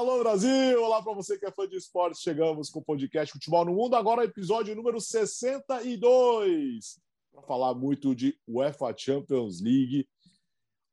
[0.00, 0.82] Alô, Brasil!
[0.82, 2.22] Olá para você que é fã de esportes.
[2.22, 3.94] Chegamos com o podcast Futebol no Mundo.
[3.94, 6.98] Agora, episódio número 62.
[7.30, 10.08] Para falar muito de UEFA Champions League.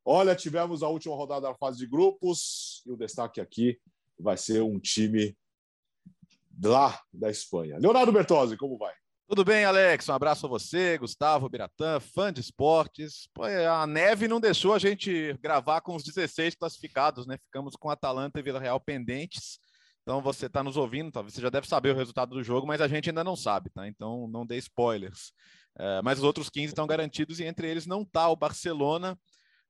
[0.04, 3.80] Olha, tivemos a última rodada da fase de grupos e o destaque aqui
[4.20, 5.34] vai ser um time
[6.62, 7.78] lá da Espanha.
[7.78, 8.92] Leonardo Bertozzi, como vai?
[9.28, 10.08] Tudo bem, Alex?
[10.08, 13.28] Um abraço a você, Gustavo Biratã, fã de esportes.
[13.34, 17.36] Pô, a neve não deixou a gente gravar com os 16 classificados, né?
[17.36, 19.58] Ficamos com Atalanta e Vila Real pendentes.
[20.00, 22.80] Então você está nos ouvindo, talvez você já deve saber o resultado do jogo, mas
[22.80, 23.86] a gente ainda não sabe, tá?
[23.86, 25.30] Então não dê spoilers.
[25.78, 29.14] É, mas os outros 15 estão garantidos e entre eles não está o Barcelona.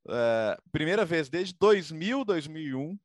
[0.08, 2.96] É, primeira vez desde 2000, 2001.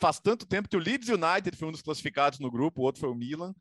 [0.00, 3.00] Faz tanto tempo que o Leeds United foi um dos classificados no grupo, o outro
[3.00, 3.52] foi o Milan.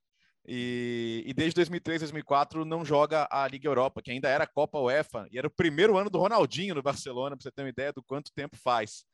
[0.51, 4.79] E, e, desde 2003, 2004 não joga a Liga Europa, que ainda era a Copa
[4.79, 7.93] UEFA, e era o primeiro ano do Ronaldinho no Barcelona, para você ter uma ideia
[7.93, 9.05] do quanto tempo faz.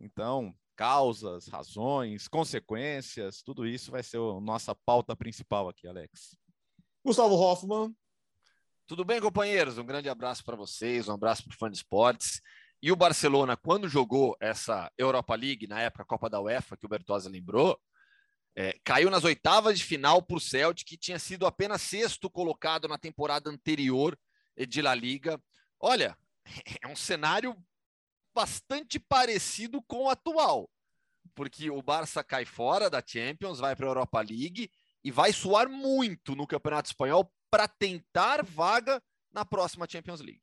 [0.00, 6.36] Então, causas, razões, consequências, tudo isso vai ser a nossa pauta principal aqui, Alex.
[7.04, 7.92] Gustavo Hoffman.
[8.86, 9.78] Tudo bem, companheiros?
[9.78, 12.40] Um grande abraço para vocês, um abraço para o fã de esportes.
[12.80, 16.88] E o Barcelona, quando jogou essa Europa League, na época Copa da UEFA, que o
[16.88, 17.76] Bertozzi lembrou,
[18.56, 22.86] é, caiu nas oitavas de final para o Celtic, que tinha sido apenas sexto colocado
[22.86, 24.18] na temporada anterior
[24.68, 25.40] de La Liga.
[25.80, 26.16] Olha,
[26.82, 27.56] é um cenário
[28.34, 30.68] bastante parecido com o atual,
[31.34, 34.70] porque o Barça cai fora da Champions, vai para a Europa League
[35.02, 40.42] e vai suar muito no Campeonato Espanhol para tentar vaga na próxima Champions League.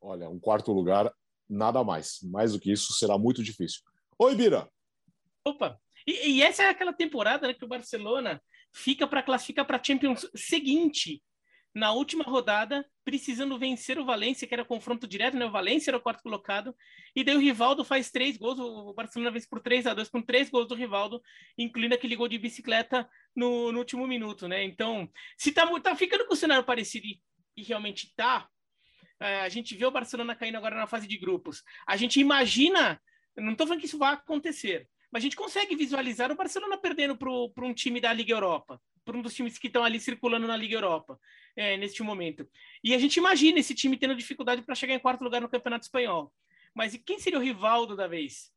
[0.00, 1.12] Olha, um quarto lugar,
[1.48, 2.20] nada mais.
[2.22, 3.82] Mais do que isso será muito difícil.
[4.18, 4.68] Oi, Bira.
[5.44, 8.40] Opa, e, e, essa é aquela temporada né, que o Barcelona
[8.72, 11.22] fica para classificar para a Champions seguinte.
[11.74, 15.44] Na última rodada, precisando vencer o Valência, que era confronto direto, né?
[15.44, 16.74] O Valência era o quarto colocado,
[17.14, 20.22] e daí o Rivaldo faz três gols, o Barcelona vence por 3 a 2 com
[20.22, 21.22] três gols do Rivaldo,
[21.56, 24.64] incluindo aquele gol de bicicleta no, no último minuto, né?
[24.64, 27.20] Então, se tá, tá ficando com o cenário parecido e,
[27.54, 28.48] e realmente tá,
[29.20, 31.62] é, a gente vê o Barcelona caindo agora na fase de grupos.
[31.86, 33.00] A gente imagina,
[33.36, 37.16] não estou falando que isso vai acontecer, mas a gente consegue visualizar o Barcelona perdendo
[37.16, 40.56] para um time da Liga Europa, para um dos times que estão ali circulando na
[40.56, 41.18] Liga Europa
[41.56, 42.46] é, neste momento.
[42.84, 45.84] E a gente imagina esse time tendo dificuldade para chegar em quarto lugar no Campeonato
[45.84, 46.32] Espanhol.
[46.74, 48.52] Mas e quem seria o Rivaldo da vez?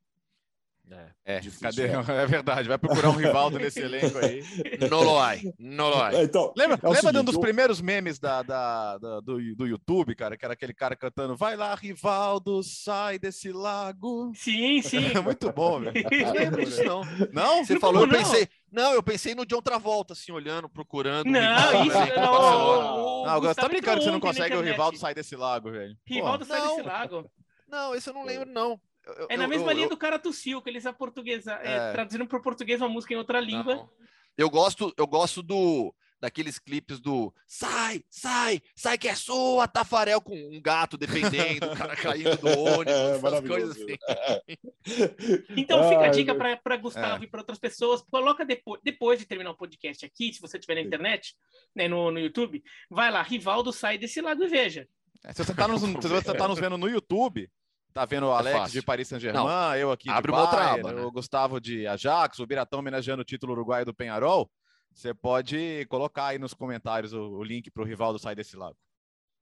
[0.90, 1.88] É, é, difícil, cadê?
[1.88, 1.94] É.
[2.24, 2.26] é.
[2.26, 4.44] verdade, vai procurar um Rivaldo nesse elenco aí.
[4.90, 6.24] No lo hay, no lo hay.
[6.24, 7.42] Então, lembra é lembra de um dos eu...
[7.42, 10.36] primeiros memes da, da, da, do, do YouTube, cara?
[10.36, 14.32] Que era aquele cara cantando Vai lá, Rivaldo, sai desse lago.
[14.36, 15.12] Sim, sim.
[15.16, 15.94] É muito bom, velho.
[16.26, 17.02] Não lembro disso, não.
[17.32, 17.66] Não?
[17.66, 18.48] Você não falou, eu pensei...
[18.72, 21.26] Não, eu pensei no John Travolta, assim, olhando, procurando.
[21.26, 22.16] Não, Rivaldo, isso né?
[22.16, 22.34] não.
[22.34, 25.96] O, não, você tá brincando que você não consegue o Rivaldo sair desse lago, velho.
[26.06, 27.30] Rivaldo sai desse lago.
[27.68, 28.80] Não, esse eu não lembro, não.
[29.06, 31.92] Eu, é na mesma eu, linha do cara tossiu, que eles a portuguesa, é, é.
[31.92, 33.76] traduzindo para o português uma música em outra língua.
[33.76, 33.90] Não.
[34.38, 40.22] Eu gosto, eu gosto do daqueles clipes do sai, sai, sai que é sua, Tafarel
[40.22, 43.98] com um gato dependendo, o cara caindo do ônibus, é, essas coisas assim.
[45.58, 47.26] então fica a dica para Gustavo é.
[47.26, 50.76] e para outras pessoas, coloca depois, depois de terminar o podcast aqui, se você estiver
[50.76, 51.36] na internet,
[51.76, 54.88] né, no, no YouTube, vai lá, Rivaldo sai desse lado e veja.
[55.24, 55.82] É, se você está nos,
[56.38, 57.50] tá nos vendo no YouTube,
[57.94, 60.74] Tá vendo o é Alex é de Paris Saint-Germain, eu aqui Abre de uma outra
[60.74, 61.02] aba, né?
[61.02, 64.50] o Gustavo de Ajax, o Biratão homenageando o título uruguaio do Penharol.
[64.94, 68.76] Você pode colocar aí nos comentários o, o link para o Rivaldo sair desse lado.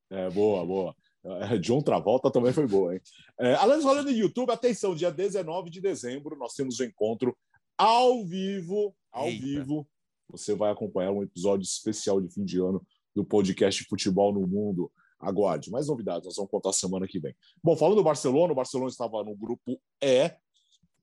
[0.09, 0.95] É, boa, boa.
[1.23, 3.01] É, John Travolta também foi boa, hein?
[3.39, 7.37] É, além falando no YouTube, atenção, dia 19 de dezembro nós temos o um encontro
[7.77, 9.45] ao vivo, ao Eita.
[9.45, 9.87] vivo.
[10.29, 12.85] Você vai acompanhar um episódio especial de fim de ano
[13.15, 14.91] do podcast Futebol no Mundo.
[15.19, 15.69] Aguarde.
[15.69, 17.35] Mais novidades, nós vamos contar semana que vem.
[17.63, 20.31] Bom, falando do Barcelona, o Barcelona estava no grupo E,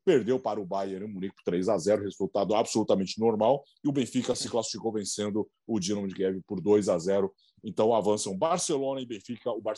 [0.04, 4.48] perdeu para o Bayern Munique 3 a 0, resultado absolutamente normal, e o Benfica se
[4.48, 7.34] classificou vencendo o Dinamo de Kiev por 2 a 0.
[7.64, 9.74] Então avançam Barcelona e Benfica, o Bar...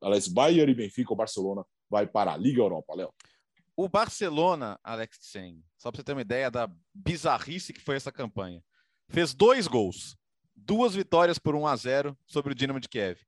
[0.00, 3.12] Aliás, Bayern e Benfica, o Barcelona vai para a Liga Europa, Léo.
[3.76, 8.12] O Barcelona, Alex Sen, só para você ter uma ideia da bizarrice que foi essa
[8.12, 8.62] campanha,
[9.08, 10.16] fez dois gols,
[10.54, 13.18] duas vitórias por 1 a 0 sobre o Dinamo de Kiev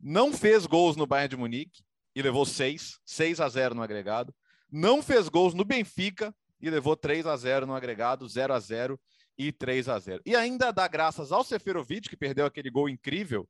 [0.00, 1.82] não fez gols no Bayern de Munique
[2.14, 4.34] e levou 6, 6 a 0 no agregado.
[4.70, 9.00] Não fez gols no Benfica e levou 3 a 0 no agregado, 0 a 0
[9.36, 10.22] e 3 a 0.
[10.24, 13.48] E ainda dá graças ao Seferovic, que perdeu aquele gol incrível,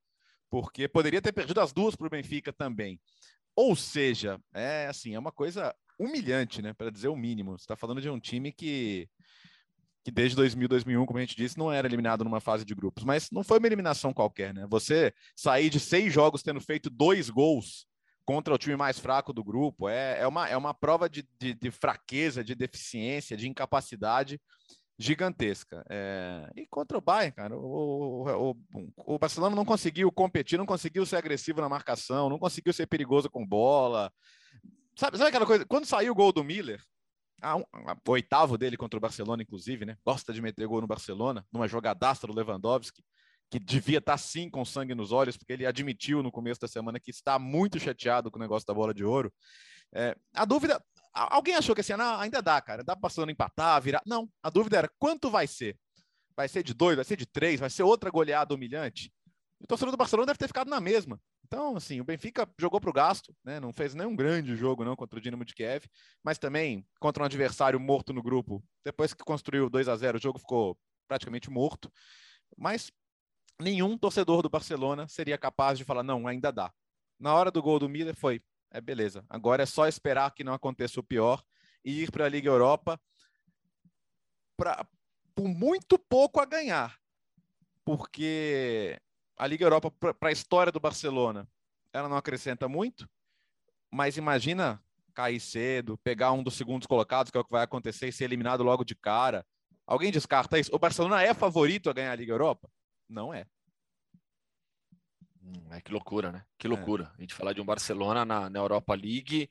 [0.48, 3.00] porque poderia ter perdido as duas para o Benfica também.
[3.54, 7.58] Ou seja, é assim, é uma coisa humilhante, né, para dizer o mínimo.
[7.58, 9.08] Você está falando de um time que
[10.02, 13.04] que desde 2000, 2001, como a gente disse, não era eliminado numa fase de grupos.
[13.04, 14.66] Mas não foi uma eliminação qualquer, né?
[14.70, 17.86] Você sair de seis jogos tendo feito dois gols
[18.24, 19.88] contra o time mais fraco do grupo.
[19.88, 24.40] É, é, uma, é uma prova de, de, de fraqueza, de deficiência, de incapacidade
[25.00, 25.84] gigantesca.
[25.88, 26.50] É...
[26.54, 31.16] E contra o Bayern, cara, o, o, o, Barcelona não conseguiu competir, não conseguiu ser
[31.16, 34.12] agressivo na marcação, não conseguiu ser perigoso com bola.
[34.94, 35.64] Sabe, sabe aquela coisa?
[35.64, 36.82] Quando saiu o gol do Miller,
[37.40, 39.96] a, a, o oitavo dele contra o Barcelona, inclusive, né?
[40.04, 43.02] Gosta de meter gol no Barcelona, numa jogadaça do Lewandowski,
[43.50, 47.00] que devia estar sim com sangue nos olhos, porque ele admitiu no começo da semana
[47.00, 49.32] que está muito chateado com o negócio da bola de ouro.
[49.92, 50.80] É, a dúvida,
[51.12, 54.00] Alguém achou que assim, não, ainda dá, cara, dá passando empatar, virar.
[54.06, 55.76] Não, a dúvida era quanto vai ser?
[56.36, 59.12] Vai ser de dois, vai ser de três, vai ser outra goleada humilhante?
[59.58, 61.20] O torcedor do Barcelona deve ter ficado na mesma.
[61.52, 63.58] Então, assim, o Benfica jogou para o gasto, né?
[63.58, 65.84] Não fez nenhum grande jogo não contra o Dinamo de Kiev,
[66.22, 68.62] mas também contra um adversário morto no grupo.
[68.84, 71.92] Depois que construiu 2 a 0, o jogo ficou praticamente morto.
[72.56, 72.92] Mas
[73.60, 76.72] nenhum torcedor do Barcelona seria capaz de falar não, ainda dá.
[77.18, 79.24] Na hora do gol do Miller foi é beleza.
[79.28, 81.42] Agora é só esperar que não aconteça o pior
[81.84, 83.00] e ir para a Liga Europa
[84.56, 84.86] pra,
[85.34, 86.96] por muito pouco a ganhar.
[87.84, 89.00] Porque
[89.40, 91.48] a Liga Europa, para a história do Barcelona,
[91.94, 93.08] ela não acrescenta muito,
[93.90, 94.84] mas imagina
[95.14, 98.24] cair cedo, pegar um dos segundos colocados, que é o que vai acontecer, e ser
[98.24, 99.44] eliminado logo de cara.
[99.86, 100.70] Alguém descarta isso?
[100.74, 102.70] O Barcelona é favorito a ganhar a Liga Europa?
[103.08, 103.46] Não é.
[105.42, 106.44] Hum, é que loucura, né?
[106.58, 106.70] Que é.
[106.70, 107.10] loucura.
[107.14, 107.16] É.
[107.16, 109.50] A gente falar de um Barcelona na, na Europa League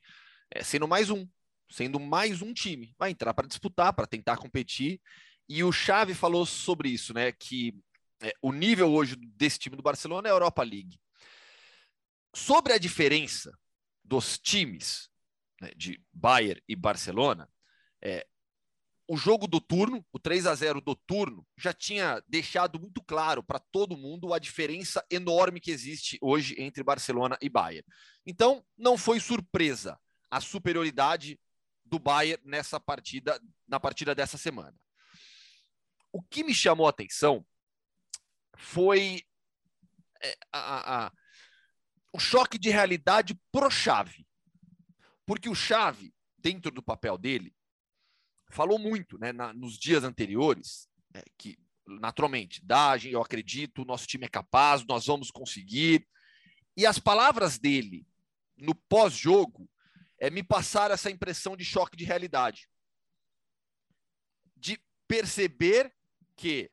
[0.52, 1.26] é, sendo mais um,
[1.68, 2.94] sendo mais um time.
[2.96, 5.00] Vai entrar para disputar, para tentar competir.
[5.48, 7.32] E o Xavi falou sobre isso, né?
[7.32, 7.74] Que
[8.22, 11.00] é, o nível hoje desse time do Barcelona é a Europa League.
[12.34, 13.56] Sobre a diferença
[14.04, 15.08] dos times
[15.60, 17.48] né, de Bayern e Barcelona,
[18.02, 18.26] é,
[19.08, 23.42] o jogo do turno, o 3 a 0 do turno, já tinha deixado muito claro
[23.42, 27.84] para todo mundo a diferença enorme que existe hoje entre Barcelona e Bayern.
[28.24, 29.98] Então, não foi surpresa
[30.30, 31.40] a superioridade
[31.84, 34.76] do Bayern nessa partida, na partida dessa semana.
[36.12, 37.44] O que me chamou a atenção
[38.60, 39.22] foi
[40.22, 41.12] é, a, a,
[42.12, 44.26] o choque de realidade pro Chave.
[45.26, 47.54] Porque o Chave, dentro do papel dele,
[48.50, 54.06] falou muito né, na, nos dias anteriores é, que, naturalmente, dá, eu acredito, o nosso
[54.06, 56.06] time é capaz, nós vamos conseguir.
[56.76, 58.06] E as palavras dele
[58.56, 59.68] no pós-jogo
[60.18, 62.68] é, me passaram essa impressão de choque de realidade.
[64.56, 64.78] De
[65.08, 65.92] perceber
[66.36, 66.70] que,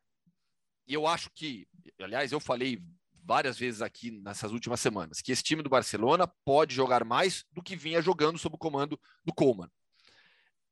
[0.85, 1.67] e eu acho que,
[1.99, 2.81] aliás, eu falei
[3.23, 7.61] várias vezes aqui nessas últimas semanas, que esse time do Barcelona pode jogar mais do
[7.61, 9.69] que vinha jogando sob o comando do Coleman.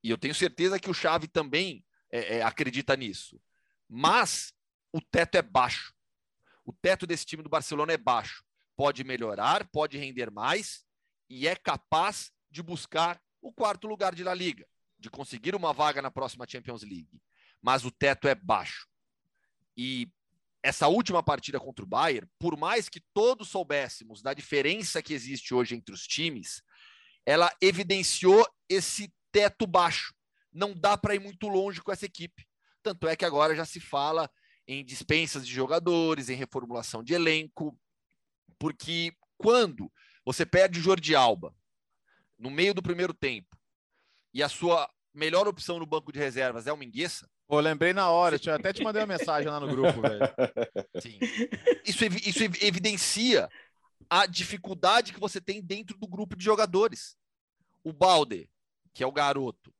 [0.01, 3.41] E eu tenho certeza que o Xavi também é, é, acredita nisso.
[3.89, 4.53] Mas
[4.93, 5.93] o teto é baixo.
[6.63, 8.43] O teto desse time do Barcelona é baixo.
[8.77, 10.85] Pode melhorar, pode render mais
[11.29, 14.65] e é capaz de buscar o quarto lugar de La Liga,
[14.97, 17.21] de conseguir uma vaga na próxima Champions League.
[17.61, 18.87] Mas o teto é baixo.
[19.75, 20.09] E
[20.65, 25.53] essa última partida contra o Bayern, por mais que todos soubéssemos da diferença que existe
[25.53, 26.63] hoje entre os times,
[27.23, 30.11] ela evidenciou esse teto baixo.
[30.51, 32.47] Não dá para ir muito longe com essa equipe.
[32.81, 34.27] Tanto é que agora já se fala
[34.67, 37.79] em dispensas de jogadores, em reformulação de elenco,
[38.57, 39.91] porque quando
[40.25, 41.55] você perde Jordi Alba
[42.39, 43.55] no meio do primeiro tempo
[44.33, 47.29] e a sua melhor opção no banco de reservas é o Mingueça.
[47.47, 50.19] Pô, lembrei na hora, eu até te mandei uma mensagem lá no grupo, velho.
[51.01, 51.19] Sim.
[51.85, 53.47] Isso, isso evidencia
[54.09, 57.15] a dificuldade que você tem dentro do grupo de jogadores.
[57.83, 58.49] O Balde
[58.95, 59.75] que é o garoto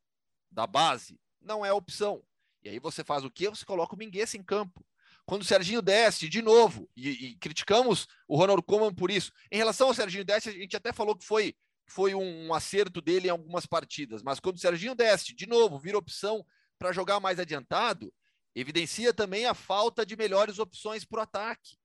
[0.51, 2.21] da base, não é opção.
[2.61, 3.49] E aí você faz o quê?
[3.49, 4.85] Você coloca o Mingueza em campo.
[5.25, 9.31] Quando o Serginho desce, de novo, e, e criticamos o Ronald Koeman por isso.
[9.49, 11.55] Em relação ao Serginho desce, a gente até falou que foi,
[11.87, 15.79] foi um, um acerto dele em algumas partidas, mas quando o Serginho desce, de novo,
[15.79, 16.45] vira opção
[16.77, 18.13] para jogar mais adiantado,
[18.53, 21.77] evidencia também a falta de melhores opções para o ataque.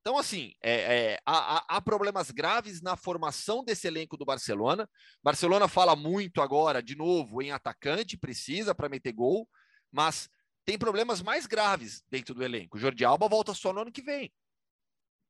[0.00, 0.72] Então, assim, é,
[1.12, 4.88] é, há, há, problemas graves na formação desse elenco do Barcelona.
[5.22, 9.46] Barcelona fala muito agora, de novo, em atacante, precisa para meter gol,
[9.92, 10.28] mas
[10.64, 12.78] tem problemas mais graves dentro do elenco.
[12.78, 14.32] O Jordi Alba volta só no ano que vem.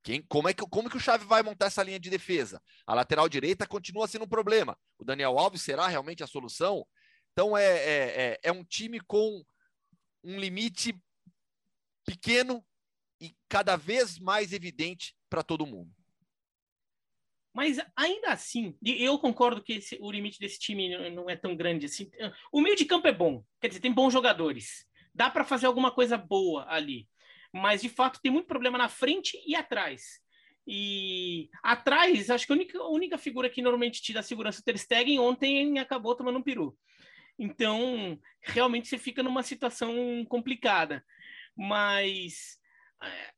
[0.02, 2.62] Quem, como, é que, como que o Xavi vai montar essa linha de defesa?
[2.86, 4.78] A lateral direita continua sendo um problema.
[4.98, 6.86] O Daniel Alves será realmente a solução?
[7.32, 9.44] Então, é, é, é, é um time com
[10.22, 10.94] um limite
[12.04, 12.64] pequeno
[13.20, 15.94] e cada vez mais evidente para todo mundo.
[17.52, 21.86] Mas ainda assim, eu concordo que esse, o limite desse time não é tão grande
[21.86, 22.08] assim.
[22.52, 24.86] O meio de campo é bom, quer dizer, tem bons jogadores.
[25.12, 27.08] Dá para fazer alguma coisa boa ali.
[27.52, 30.20] Mas de fato tem muito problema na frente e atrás.
[30.66, 34.62] E atrás, acho que a única, a única figura que normalmente te dá segurança é
[34.62, 36.78] o Ter Stegen, ontem acabou tomando um peru.
[37.42, 41.02] Então, realmente você fica numa situação complicada.
[41.56, 42.58] Mas
[43.02, 43.32] é,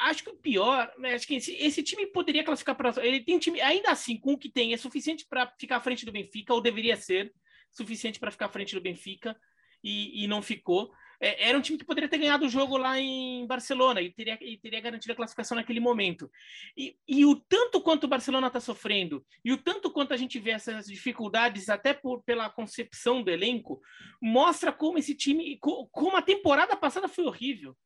[0.00, 2.92] acho que o pior, né, acho que esse, esse time poderia classificar para.
[3.04, 6.04] Ele tem time, ainda assim, com o que tem, é suficiente para ficar à frente
[6.04, 7.32] do Benfica, ou deveria ser
[7.70, 9.34] suficiente para ficar à frente do Benfica,
[9.82, 10.92] e, e não ficou.
[11.20, 14.38] É, era um time que poderia ter ganhado o jogo lá em Barcelona e teria,
[14.40, 16.30] e teria garantido a classificação naquele momento.
[16.76, 20.38] E, e o tanto quanto o Barcelona está sofrendo, e o tanto quanto a gente
[20.38, 23.82] vê essas dificuldades, até por, pela concepção do elenco,
[24.20, 27.76] mostra como esse time, como a temporada passada foi horrível.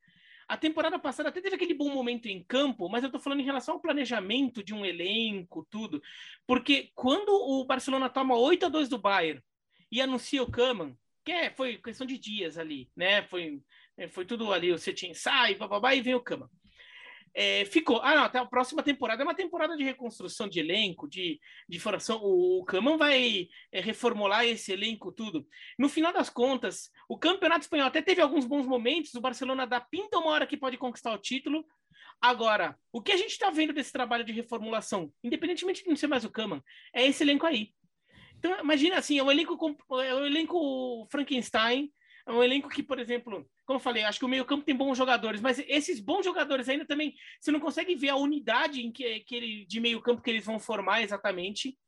[0.46, 3.44] A temporada passada até teve aquele bom momento em campo, mas eu estou falando em
[3.44, 6.02] relação ao planejamento de um elenco, tudo.
[6.46, 9.42] Porque quando o Barcelona toma 8 a 2 do Bayern
[9.90, 13.22] e anuncia o Kaman, que é, foi questão de dias ali, né?
[13.22, 13.60] Foi,
[13.96, 16.48] é, foi tudo ali, o Cetim sai, bababá, e vem o Kaman.
[17.36, 18.00] É, ficou.
[18.00, 21.80] Ah, não, até a próxima temporada é uma temporada de reconstrução de elenco, de, de
[21.80, 22.20] formação.
[22.22, 25.44] O, o vai é, reformular esse elenco, tudo.
[25.76, 29.14] No final das contas, o Campeonato Espanhol até teve alguns bons momentos.
[29.14, 31.66] O Barcelona dá pinta uma hora que pode conquistar o título.
[32.20, 36.06] Agora, o que a gente está vendo desse trabalho de reformulação, independentemente de não ser
[36.06, 36.62] mais o Kaman,
[36.94, 37.74] é esse elenco aí.
[38.44, 39.58] Então, imagina assim, é um elenco,
[40.02, 41.90] é um elenco Frankenstein,
[42.26, 44.98] é um elenco que, por exemplo, como eu falei, acho que o meio-campo tem bons
[44.98, 49.20] jogadores, mas esses bons jogadores ainda também, você não consegue ver a unidade em que,
[49.20, 51.78] que ele, de meio-campo que eles vão formar exatamente.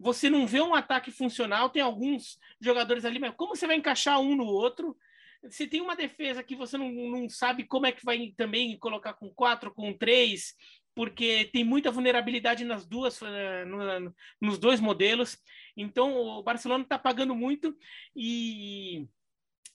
[0.00, 4.18] Você não vê um ataque funcional, tem alguns jogadores ali, mas como você vai encaixar
[4.18, 4.96] um no outro?
[5.42, 9.12] Você tem uma defesa que você não, não sabe como é que vai também colocar
[9.12, 10.54] com quatro, com três,
[10.98, 15.38] porque tem muita vulnerabilidade nas duas, eh, no, nos dois modelos.
[15.76, 17.72] Então o Barcelona está pagando muito
[18.16, 19.06] e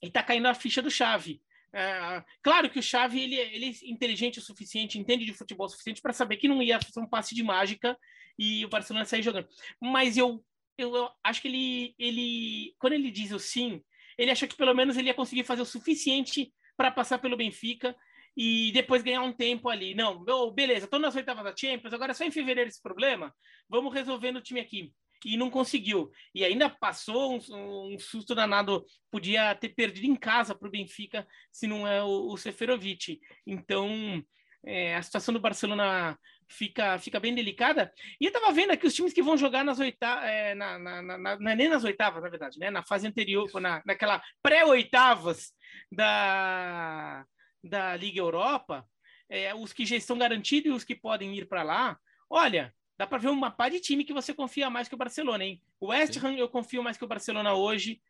[0.02, 1.42] e tá caindo a ficha do Chave.
[1.72, 5.70] É, claro que o Chave ele, ele é inteligente o suficiente, entende de futebol o
[5.70, 7.98] suficiente para saber que não ia fazer um passe de mágica
[8.38, 9.48] e o Barcelona sair jogando.
[9.80, 10.44] Mas eu,
[10.78, 13.82] eu, acho que ele, ele, quando ele diz o sim,
[14.18, 17.96] ele acha que pelo menos ele ia conseguir fazer o suficiente para passar pelo Benfica
[18.36, 19.94] e depois ganhar um tempo ali.
[19.94, 20.24] Não,
[20.54, 23.34] beleza, estou nas oitavas da Champions, agora é só em fevereiro esse problema,
[23.70, 24.94] vamos resolvendo o time aqui
[25.26, 26.12] e não conseguiu.
[26.34, 31.26] E ainda passou um, um susto danado, podia ter perdido em casa para o Benfica
[31.52, 33.20] se não é o, o Seferovic.
[33.46, 34.24] Então,
[34.66, 36.18] é, a situação do Barcelona
[36.50, 37.92] fica, fica bem delicada.
[38.20, 41.02] E eu estava vendo aqui os times que vão jogar nas oitavas, é, na, na,
[41.02, 42.70] na, não é nem nas oitavas, na verdade, né?
[42.70, 45.52] na fase anterior, na, naquela pré-oitavas
[45.92, 47.26] da,
[47.64, 48.88] da Liga Europa,
[49.30, 51.98] é, os que já estão garantidos e os que podem ir para lá.
[52.30, 55.44] Olha, dá para ver uma pá de time que você confia mais que o Barcelona,
[55.44, 55.62] hein?
[55.80, 58.02] O West Ham eu confio mais que o Barcelona hoje.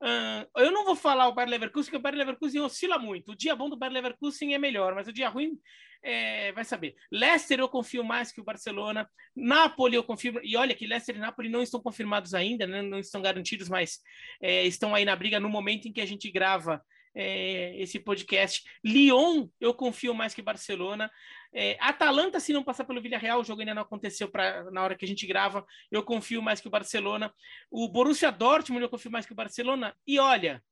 [0.00, 3.32] Uh, eu não vou falar o Bayer Leverkusen, porque o Bayer Leverkusen oscila muito.
[3.32, 5.56] O dia bom do Bayer Leverkusen é melhor, mas o dia ruim
[6.02, 6.96] é, vai saber.
[7.10, 9.08] Leicester eu confio mais que o Barcelona.
[9.34, 10.40] Napoli eu confio.
[10.42, 12.82] E olha que Leicester e Napoli não estão confirmados ainda, né?
[12.82, 14.00] não estão garantidos, mas
[14.40, 16.82] é, estão aí na briga no momento em que a gente grava
[17.14, 18.64] é, esse podcast.
[18.84, 21.10] Lyon, eu confio mais que Barcelona.
[21.52, 24.96] É, Atalanta, se não passar pelo Villarreal, o jogo ainda não aconteceu pra, na hora
[24.96, 27.32] que a gente grava, eu confio mais que o Barcelona.
[27.70, 29.94] O Borussia Dortmund, eu confio mais que o Barcelona.
[30.06, 30.62] E olha,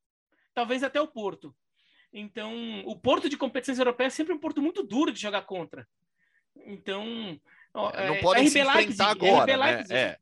[0.55, 1.55] talvez até o Porto.
[2.13, 5.87] Então, o Porto de competições europeias é sempre um Porto muito duro de jogar contra.
[6.67, 7.41] Então,
[7.73, 9.85] ó, é, não é, podem RB se enfrentar Leipzig, agora, né?
[9.91, 10.19] É.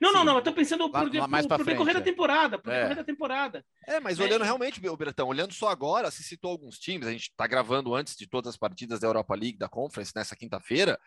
[0.00, 2.02] Não, não, não, eu tô pensando pro, pro, mais pro, pro decorrer da é.
[2.02, 2.76] temporada, pro é.
[2.76, 3.64] decorrer da temporada.
[3.86, 4.24] É, mas é.
[4.24, 8.16] olhando realmente, Bertão, olhando só agora, se citou alguns times, a gente tá gravando antes
[8.16, 10.98] de todas as partidas da Europa League, da Conference, nessa quinta-feira,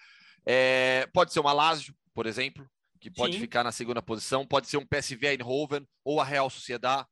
[0.46, 3.39] é, pode ser uma Lazio, por exemplo, que pode Sim.
[3.39, 7.08] ficar na segunda posição, pode ser um PSV Eindhoven ou a Real Sociedade.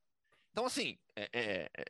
[0.51, 1.86] Então, assim, é, é, é,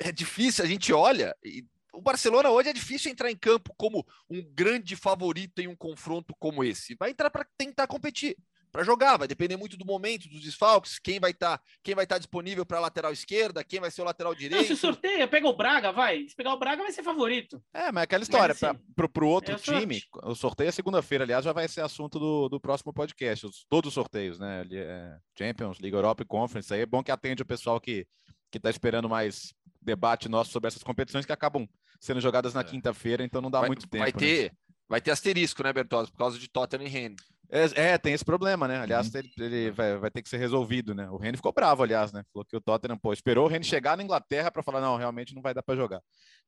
[0.00, 1.64] é difícil, a gente olha e
[1.96, 6.34] o Barcelona hoje é difícil entrar em campo como um grande favorito em um confronto
[6.38, 6.94] como esse.
[6.94, 8.36] Vai entrar para tentar competir
[8.76, 9.16] para jogar.
[9.16, 12.18] Vai depender muito do momento, dos desfalques, quem vai estar, tá, quem vai estar tá
[12.18, 14.60] disponível para a lateral esquerda, quem vai ser o lateral direito.
[14.60, 16.28] Não, se sorteia, pega o Braga, vai.
[16.28, 17.62] Se pegar o Braga, vai ser favorito.
[17.72, 21.24] É, mas é aquela história, assim, para o outro é time, o sorteio é segunda-feira,
[21.24, 24.66] aliás, já vai ser assunto do, do próximo podcast, os, todos os sorteios, né?
[24.70, 26.72] É, Champions, Liga Europa e Conference.
[26.74, 28.06] Aí é bom que atende o pessoal que
[28.48, 29.52] que está esperando mais
[29.82, 31.68] debate nosso sobre essas competições que acabam
[32.00, 32.64] sendo jogadas na é.
[32.64, 34.04] quinta-feira, então não dá vai, muito tempo.
[34.04, 34.18] Vai né?
[34.18, 34.58] ter, né?
[34.88, 37.36] Vai ter asterisco, né, Bertozzi, por causa de Tottenham e Rennes.
[37.48, 38.78] É, é, tem esse problema, né?
[38.78, 39.20] Aliás, uhum.
[39.20, 41.08] ele, ele vai, vai, ter que ser resolvido, né?
[41.10, 42.24] O Reni ficou bravo, aliás, né?
[42.32, 45.34] Falou que o Tottenham, pô, esperou o Reni chegar na Inglaterra para falar, não, realmente
[45.34, 46.02] não vai dar para jogar.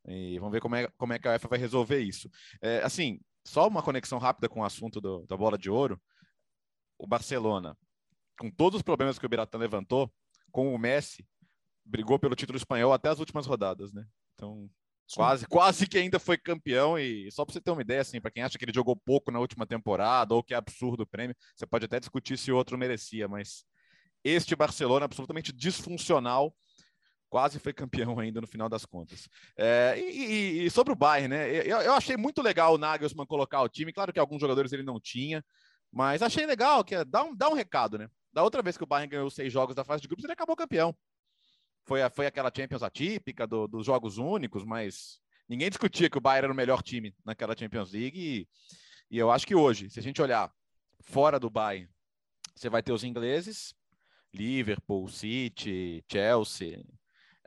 [0.06, 2.28] E vamos ver como é, como é que a UEFA vai resolver isso.
[2.60, 6.00] É, assim, só uma conexão rápida com o assunto do, da bola de ouro.
[6.98, 7.76] O Barcelona,
[8.38, 10.12] com todos os problemas que o Biratan levantou,
[10.50, 11.24] com o Messi,
[11.84, 14.04] brigou pelo título espanhol até as últimas rodadas, né?
[14.34, 14.68] Então,
[15.14, 16.98] Quase, quase que ainda foi campeão.
[16.98, 19.30] E só para você ter uma ideia, assim, para quem acha que ele jogou pouco
[19.30, 22.76] na última temporada ou que é absurdo o prêmio, você pode até discutir se outro
[22.76, 23.64] merecia, mas
[24.22, 26.54] este Barcelona absolutamente disfuncional
[27.28, 29.28] quase foi campeão ainda no final das contas.
[29.56, 31.50] É, e, e, sobre o Bayern, né?
[31.50, 33.92] Eu, eu, achei muito legal o Nagelsmann colocar o time.
[33.92, 35.44] Claro que alguns jogadores ele não tinha,
[35.92, 38.08] mas achei legal que é, dá um, dá um recado, né?
[38.32, 40.56] Da outra vez que o Bayern ganhou seis jogos da fase de grupos, ele acabou
[40.56, 40.94] campeão.
[41.88, 45.18] Foi, foi aquela Champions atípica do, dos jogos únicos, mas
[45.48, 48.20] ninguém discutia que o Bayern era o melhor time naquela Champions League.
[48.20, 48.48] E,
[49.10, 50.52] e eu acho que hoje, se a gente olhar
[51.00, 51.88] fora do Bayern,
[52.54, 53.74] você vai ter os ingleses,
[54.34, 56.84] Liverpool, City, Chelsea,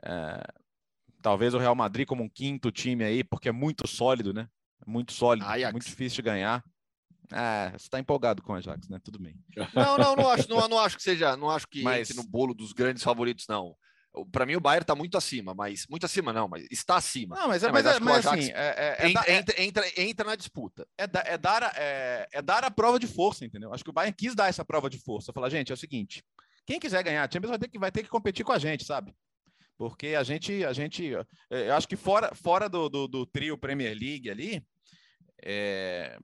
[0.04, 0.42] é,
[1.22, 4.48] talvez o Real Madrid como um quinto time aí, porque é muito sólido, né?
[4.84, 5.72] Muito sólido, Ajax.
[5.72, 6.64] muito difícil de ganhar.
[7.32, 8.98] É, você está empolgado com o Ajax, né?
[9.04, 9.36] Tudo bem.
[9.72, 12.12] Não, não, não acho, não, não acho que seja, não acho que mas...
[12.16, 13.76] no bolo dos grandes favoritos, não.
[14.30, 17.34] Para mim, o Bayern está muito acima, mas muito acima não, mas está acima.
[17.34, 20.36] Não, mas, é, é mas, mas, mas assim, é, é, entra, entra, entra, entra, na
[20.36, 20.86] disputa.
[20.98, 23.72] É, é, dar, é, é, dar a prova de força, entendeu?
[23.72, 25.32] Acho que o Bayern quis dar essa prova de força.
[25.32, 26.22] Falar, gente, é o seguinte:
[26.66, 28.84] quem quiser ganhar a Champions vai ter que, vai ter que competir com a gente,
[28.84, 29.14] sabe?
[29.78, 31.14] Porque a gente, a gente,
[31.50, 34.62] é, eu acho que fora, fora do, do, do trio Premier League ali,
[35.42, 36.18] é,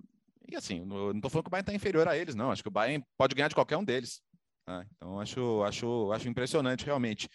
[0.50, 2.50] e assim, não estou falando que o Bayern está inferior a eles, não.
[2.50, 4.23] Acho que o Bayern pode ganhar de qualquer um deles.
[4.64, 4.85] Tá?
[4.97, 7.28] Então, acho, acho, acho impressionante, realmente.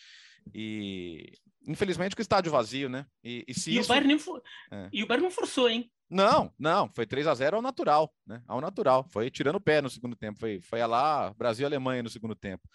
[0.54, 1.34] E,
[1.68, 3.06] infelizmente, com o estádio vazio, né?
[3.24, 3.86] E, e, se e, isso...
[3.86, 4.42] o, Bayern nem for...
[4.72, 4.90] é.
[4.92, 5.92] e o Bayern não forçou, hein?
[6.10, 8.42] Não, não, foi 3 a 0 ao natural, né?
[8.48, 9.08] Ao natural.
[9.12, 10.40] Foi tirando o pé no segundo tempo.
[10.40, 12.68] Foi, foi lá, Brasil e Alemanha no segundo tempo.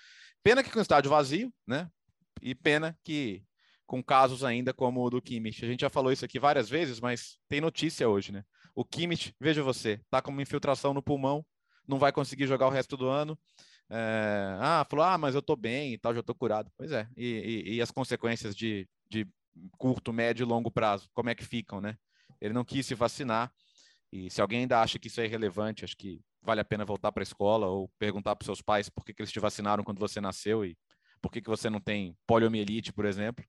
[0.43, 1.89] Pena que com o estádio vazio, né?
[2.43, 3.45] E pena que
[3.87, 5.65] com casos ainda como o do Kimmich.
[5.65, 8.45] A gente já falou isso aqui várias vezes, mas tem notícia hoje, né?
[8.75, 11.45] O Kimmich, veja você, tá com uma infiltração no pulmão,
[11.87, 13.37] não vai conseguir jogar o resto do ano.
[13.91, 16.71] É, ah, falou, ah, mas eu tô bem e tal, já tô curado.
[16.77, 19.27] Pois é, e, e, e as consequências de, de
[19.79, 21.97] curto, médio e longo prazo, como é que ficam, né?
[22.41, 23.53] Ele não quis se vacinar,
[24.13, 27.13] e se alguém ainda acha que isso é irrelevante, acho que vale a pena voltar
[27.13, 29.99] para a escola ou perguntar para seus pais por que, que eles te vacinaram quando
[29.99, 30.77] você nasceu e
[31.21, 33.45] por que, que você não tem poliomielite, por exemplo.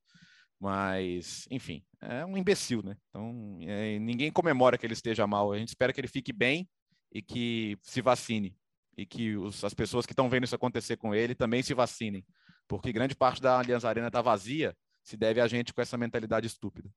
[0.58, 2.94] Mas, enfim, é um imbecil, né?
[3.08, 5.52] Então, é, ninguém comemora que ele esteja mal.
[5.52, 6.68] A gente espera que ele fique bem
[7.10, 8.54] e que se vacine.
[8.96, 12.24] E que os, as pessoas que estão vendo isso acontecer com ele também se vacinem.
[12.68, 16.46] Porque grande parte da Aliança Arena está vazia, se deve a gente com essa mentalidade
[16.46, 16.90] estúpida.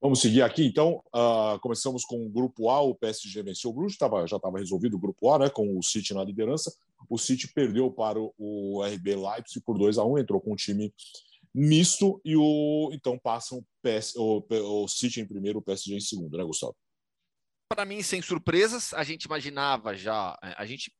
[0.00, 1.02] Vamos seguir aqui, então.
[1.14, 4.96] Uh, começamos com o grupo A, o PSG venceu o Bruges, tava, já estava resolvido
[4.96, 6.74] o grupo A, né, com o City na liderança.
[7.08, 10.92] O City perdeu para o RB Leipzig por 2 a 1 entrou com um time
[11.54, 14.42] misto e o então passam o, PS, o,
[14.84, 16.74] o City em primeiro, o PSG em segundo, né, Gustavo?
[17.72, 20.92] Para mim, sem surpresas, a gente imaginava já, a gente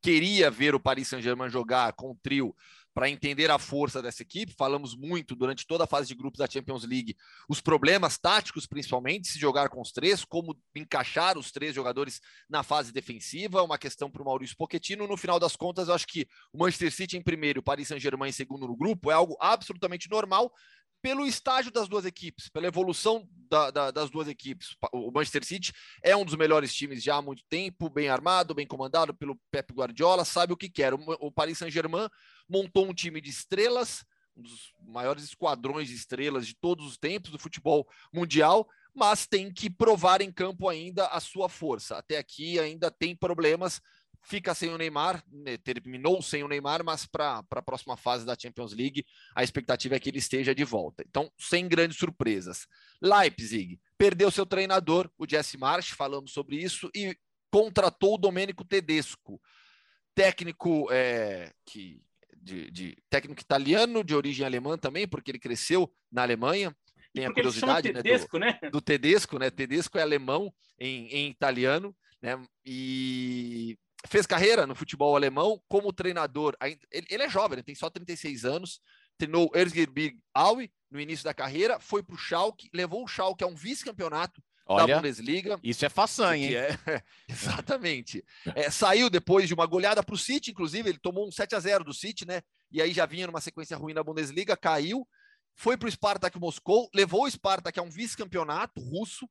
[0.00, 2.56] queria ver o Paris Saint-Germain jogar com o trio
[2.94, 4.54] para entender a força dessa equipe.
[4.56, 7.14] Falamos muito durante toda a fase de grupos da Champions League,
[7.46, 12.62] os problemas táticos, principalmente, se jogar com os três, como encaixar os três jogadores na
[12.62, 15.06] fase defensiva, uma questão para o Maurício Pochettino.
[15.06, 18.30] No final das contas, eu acho que o Manchester City em primeiro o Paris Saint-Germain
[18.30, 20.50] em segundo no grupo é algo absolutamente normal,
[21.00, 24.76] pelo estágio das duas equipes, pela evolução da, da, das duas equipes.
[24.92, 28.66] O Manchester City é um dos melhores times já há muito tempo, bem armado, bem
[28.66, 30.94] comandado pelo Pep Guardiola, sabe o que quer.
[30.94, 32.08] O, o Paris Saint-Germain
[32.48, 34.04] montou um time de estrelas,
[34.36, 39.52] um dos maiores esquadrões de estrelas de todos os tempos do futebol mundial, mas tem
[39.52, 41.96] que provar em campo ainda a sua força.
[41.96, 43.80] Até aqui ainda tem problemas
[44.28, 48.36] fica sem o Neymar, né, terminou sem o Neymar, mas para a próxima fase da
[48.38, 51.02] Champions League, a expectativa é que ele esteja de volta.
[51.08, 52.66] Então, sem grandes surpresas.
[53.00, 57.16] Leipzig perdeu seu treinador, o Jesse March, falamos sobre isso, e
[57.50, 59.40] contratou o Domênico Tedesco,
[60.14, 62.02] técnico é, que
[62.36, 66.76] de, de, técnico italiano de origem alemã também, porque ele cresceu na Alemanha.
[67.14, 68.70] Tem a curiosidade Tedesco, né, do, né?
[68.70, 69.50] do Tedesco, né?
[69.50, 72.40] Tedesco é alemão em, em italiano, né?
[72.64, 76.56] E fez carreira no futebol alemão como treinador.
[76.90, 78.80] Ele, ele é jovem, ele tem só 36 anos.
[79.16, 83.46] Treinou Erzgebirge Aue no início da carreira, foi para o Schalke, levou o Schalke a
[83.46, 85.58] um vice-campeonato da Bundesliga.
[85.62, 86.54] Isso é façanha, hein?
[86.54, 88.24] É, exatamente.
[88.54, 91.60] É, saiu depois de uma goleada para o City, inclusive, ele tomou um 7 a
[91.60, 92.42] 0 do City, né?
[92.70, 95.06] E aí já vinha numa sequência ruim na Bundesliga, caiu,
[95.54, 99.28] foi para o Spartak Moscou, levou o Spartak a um vice-campeonato russo,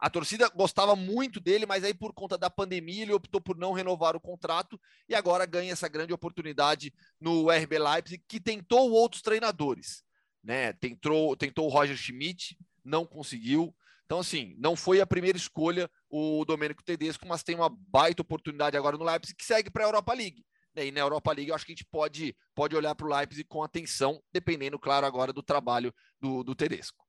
[0.00, 3.72] a torcida gostava muito dele, mas aí por conta da pandemia ele optou por não
[3.72, 9.20] renovar o contrato e agora ganha essa grande oportunidade no RB Leipzig, que tentou outros
[9.20, 10.02] treinadores,
[10.42, 10.72] né?
[10.72, 13.74] Tentou, tentou o Roger Schmidt, não conseguiu.
[14.06, 18.76] Então, assim, não foi a primeira escolha o Domênico Tedesco, mas tem uma baita oportunidade
[18.78, 20.44] agora no Leipzig que segue para a Europa League.
[20.74, 23.44] E na Europa League eu acho que a gente pode, pode olhar para o Leipzig
[23.44, 27.04] com atenção, dependendo, claro, agora do trabalho do, do Tedesco.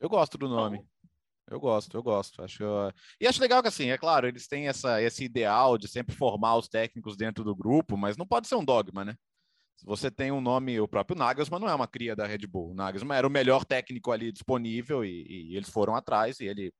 [0.00, 0.84] Eu gosto do nome.
[1.48, 2.42] Eu gosto, eu gosto.
[2.42, 2.64] Acho
[3.20, 6.56] E acho legal que, assim, é claro, eles têm essa, esse ideal de sempre formar
[6.56, 9.14] os técnicos dentro do grupo, mas não pode ser um dogma, né?
[9.84, 12.70] Você tem um nome, o próprio Nagelsmann não é uma cria da Red Bull.
[12.70, 16.72] O Nagelsmann era o melhor técnico ali disponível e, e eles foram atrás e ele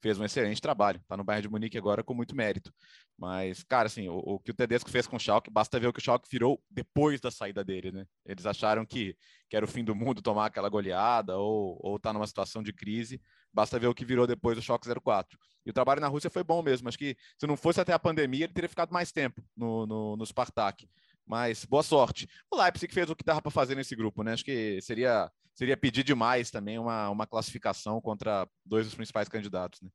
[0.00, 1.00] fez um excelente trabalho.
[1.00, 2.72] Está no Bayern de Munique agora com muito mérito.
[3.18, 5.92] Mas, cara, assim, o, o, que o Tedesco fez com o Schalke, basta ver o
[5.92, 8.06] que o Schalke virou depois da saída dele, né?
[8.24, 9.16] Eles acharam que,
[9.48, 12.72] que era o fim do mundo tomar aquela goleada ou, ou tá numa situação de
[12.72, 13.20] crise.
[13.52, 15.38] Basta ver o que virou depois do Schalke 04.
[15.64, 16.88] E o trabalho na Rússia foi bom mesmo.
[16.88, 20.16] Acho que se não fosse até a pandemia, ele teria ficado mais tempo no, no,
[20.16, 20.86] no Spartak.
[21.26, 22.28] Mas boa sorte.
[22.50, 24.32] O Leipzig fez o que dava para fazer nesse grupo, né?
[24.32, 29.82] Acho que seria, seria pedir demais também uma, uma classificação contra dois dos principais candidatos,
[29.82, 29.90] né?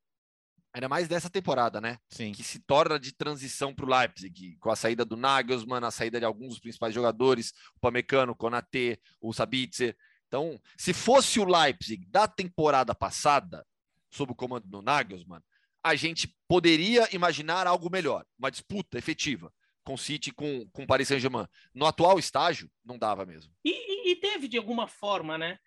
[0.74, 1.98] Ainda mais dessa temporada, né?
[2.10, 2.32] Sim.
[2.32, 6.20] Que se torna de transição para o Leipzig, com a saída do Nagelsmann, a saída
[6.20, 9.96] de alguns dos principais jogadores, o Pamecano, o Konate, o Sabitzer.
[10.28, 13.66] Então, se fosse o Leipzig da temporada passada,
[14.10, 15.42] sob o comando do Nagelsmann,
[15.84, 19.52] a gente poderia imaginar algo melhor, uma disputa efetiva
[19.84, 21.48] com City, com, com Paris Saint-Germain.
[21.74, 23.54] No atual estágio, não dava mesmo.
[23.64, 25.58] E, e, teve de alguma forma, né?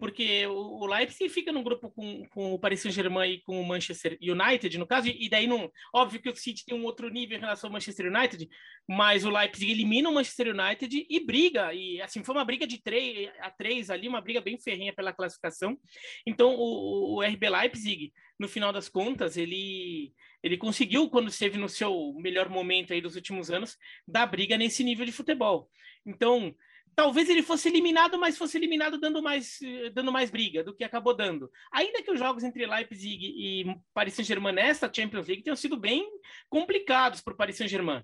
[0.00, 4.18] Porque o, Leipzig fica num grupo com, com o Paris Saint-Germain e com o Manchester
[4.20, 5.70] United, no caso, e daí não.
[5.94, 8.48] Óbvio que o City tem um outro nível em relação ao Manchester United,
[8.88, 11.74] mas o Leipzig elimina o Manchester United e briga.
[11.74, 15.12] E assim, foi uma briga de três a três ali, uma briga bem ferrenha pela
[15.12, 15.78] classificação.
[16.26, 21.68] Então, o, o RB Leipzig, no final das contas, ele ele conseguiu, quando esteve no
[21.68, 23.76] seu melhor momento aí dos últimos anos,
[24.08, 25.68] dar briga nesse nível de futebol.
[26.06, 26.54] Então,
[26.94, 29.58] talvez ele fosse eliminado, mas fosse eliminado dando mais,
[29.94, 31.50] dando mais briga do que acabou dando.
[31.72, 36.08] Ainda que os jogos entre Leipzig e Paris Saint-Germain nesta Champions League tenham sido bem
[36.48, 38.02] complicados para o Paris Saint-Germain.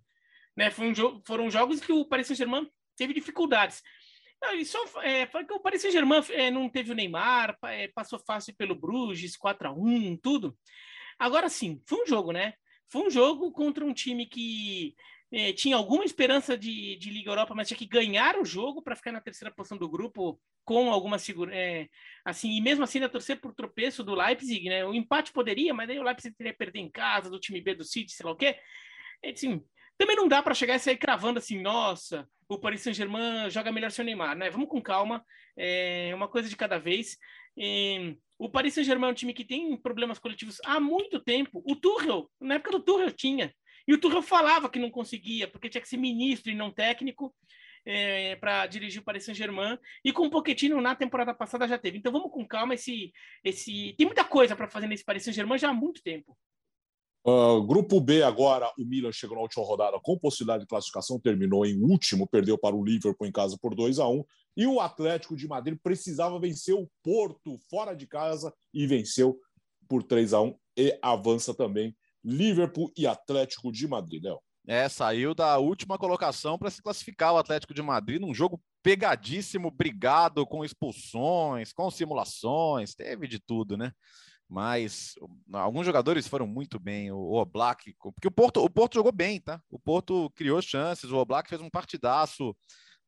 [0.57, 0.71] Né?
[0.79, 3.83] Um foram jogos que o Paris Saint-Germain teve dificuldades.
[4.41, 8.55] Não, só é, que o Paris Saint-Germain é, não teve o Neymar, é, passou fácil
[8.57, 10.57] pelo Bruges, 4 a 1 tudo.
[11.19, 12.55] Agora sim, foi um jogo, né?
[12.89, 14.95] Foi um jogo contra um time que
[15.33, 18.95] é, tinha alguma esperança de, de Liga Europa, mas tinha que ganhar o jogo para
[18.95, 21.57] ficar na terceira posição do grupo com alguma segurança.
[21.57, 21.89] É,
[22.25, 24.85] assim, e mesmo assim, a torcer por tropeço do Leipzig, né?
[24.85, 27.75] O empate poderia, mas aí o Leipzig teria que perder em casa, do time B
[27.75, 28.57] do City, sei lá o quê.
[29.23, 29.63] É, assim,
[29.99, 33.91] também não dá para chegar e sair cravando assim, nossa, o Paris Saint-Germain joga melhor
[33.91, 34.51] sem o Neymar, né?
[34.51, 35.25] Vamos com calma,
[35.57, 37.17] é uma coisa de cada vez.
[37.57, 41.63] E o Paris Saint-Germain é um time que tem problemas coletivos há muito tempo.
[41.67, 43.53] O Tuchel, na época do Tuchel tinha.
[43.87, 47.35] E o Tuchel falava que não conseguia, porque tinha que ser ministro e não técnico
[47.85, 49.79] é, para dirigir o Paris Saint-Germain.
[50.05, 51.99] E com o Pochettino na temporada passada já teve.
[51.99, 52.75] Então vamos com calma.
[52.75, 53.13] Esse,
[53.45, 53.95] esse...
[53.97, 56.37] Tem muita coisa para fazer nesse Paris Saint-Germain já há muito tempo.
[57.25, 61.67] Uh, grupo B, agora o Milan chegou na última rodada com possibilidade de classificação, terminou
[61.67, 64.25] em último, perdeu para o Liverpool em casa por 2 a 1
[64.57, 69.41] e o Atlético de Madrid precisava vencer o Porto fora de casa e venceu
[69.89, 71.97] por 3 a 1 e avança também
[72.27, 74.41] Liverpool e Atlético de Madrid, Léo.
[74.67, 79.71] É, saiu da última colocação para se classificar o Atlético de Madrid num jogo pegadíssimo,
[79.71, 83.93] brigado com expulsões, com simulações, teve de tudo, né?
[84.49, 85.15] mas
[85.53, 87.11] alguns jogadores foram muito bem.
[87.11, 89.61] O Oblak, porque o Porto, o Porto jogou bem, tá?
[89.69, 92.57] O Porto criou chances, o Oblak fez um partidaço,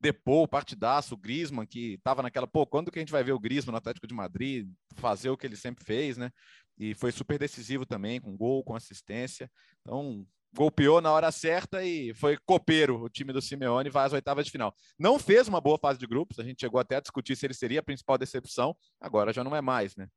[0.01, 3.39] Depô, partidaço, o Griezmann, que estava naquela, pô, quando que a gente vai ver o
[3.39, 6.31] Griezmann no Atlético de Madrid fazer o que ele sempre fez, né?
[6.79, 9.51] E foi super decisivo também, com gol, com assistência.
[9.81, 14.47] Então, golpeou na hora certa e foi copeiro o time do Simeone vai às oitavas
[14.47, 14.75] de final.
[14.99, 17.55] Não fez uma boa fase de grupos, a gente chegou até a discutir se ele
[17.55, 20.09] seria a principal decepção, agora já não é mais, né?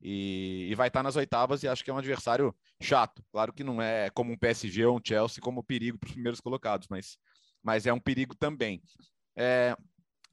[0.00, 3.22] E, e vai estar nas oitavas e acho que é um adversário chato.
[3.32, 6.40] Claro que não é como um PSG ou um Chelsea como perigo para os primeiros
[6.40, 7.18] colocados, mas,
[7.62, 8.82] mas é um perigo também.
[9.36, 9.76] É,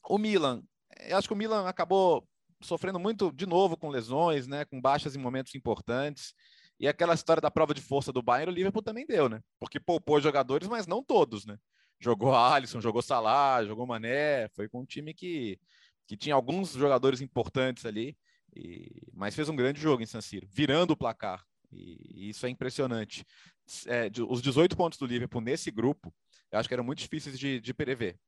[0.08, 0.64] o Milan,
[1.08, 2.28] eu acho que o Milan acabou
[2.62, 4.66] sofrendo muito de novo com lesões, né?
[4.66, 6.34] Com baixas em momentos importantes.
[6.80, 9.42] E aquela história da prova de força do Bayern, o Liverpool também deu, né?
[9.60, 11.58] Porque poupou jogadores, mas não todos, né?
[12.00, 15.60] Jogou Alisson, jogou Salah, jogou Mané, foi com um time que,
[16.06, 18.16] que tinha alguns jogadores importantes ali,
[18.56, 21.44] e, mas fez um grande jogo em San Siro, virando o placar.
[21.72, 23.26] E, e isso é impressionante.
[23.88, 26.14] É, de, os 18 pontos do Liverpool nesse grupo,
[26.52, 28.20] eu acho que eram muito difíceis de, de prever.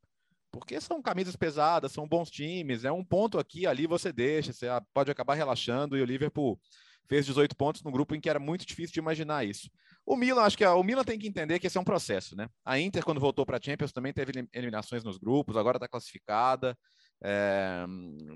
[0.51, 4.67] Porque são camisas pesadas, são bons times, é um ponto aqui, ali você deixa, você
[4.93, 6.59] pode acabar relaxando, e o Liverpool
[7.07, 9.69] fez 18 pontos no grupo em que era muito difícil de imaginar isso.
[10.05, 12.47] O Milan, acho que o Milan tem que entender que esse é um processo, né?
[12.63, 16.77] A Inter, quando voltou para a Champions, também teve eliminações nos grupos, agora está classificada.
[17.21, 17.85] É,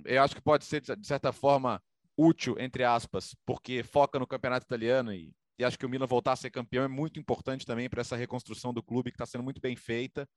[0.05, 1.81] eu acho que pode ser, de certa forma,
[2.17, 6.33] útil, entre aspas, porque foca no campeonato italiano e, e acho que o Milan voltar
[6.33, 9.43] a ser campeão é muito importante também para essa reconstrução do clube que está sendo
[9.43, 10.27] muito bem feita.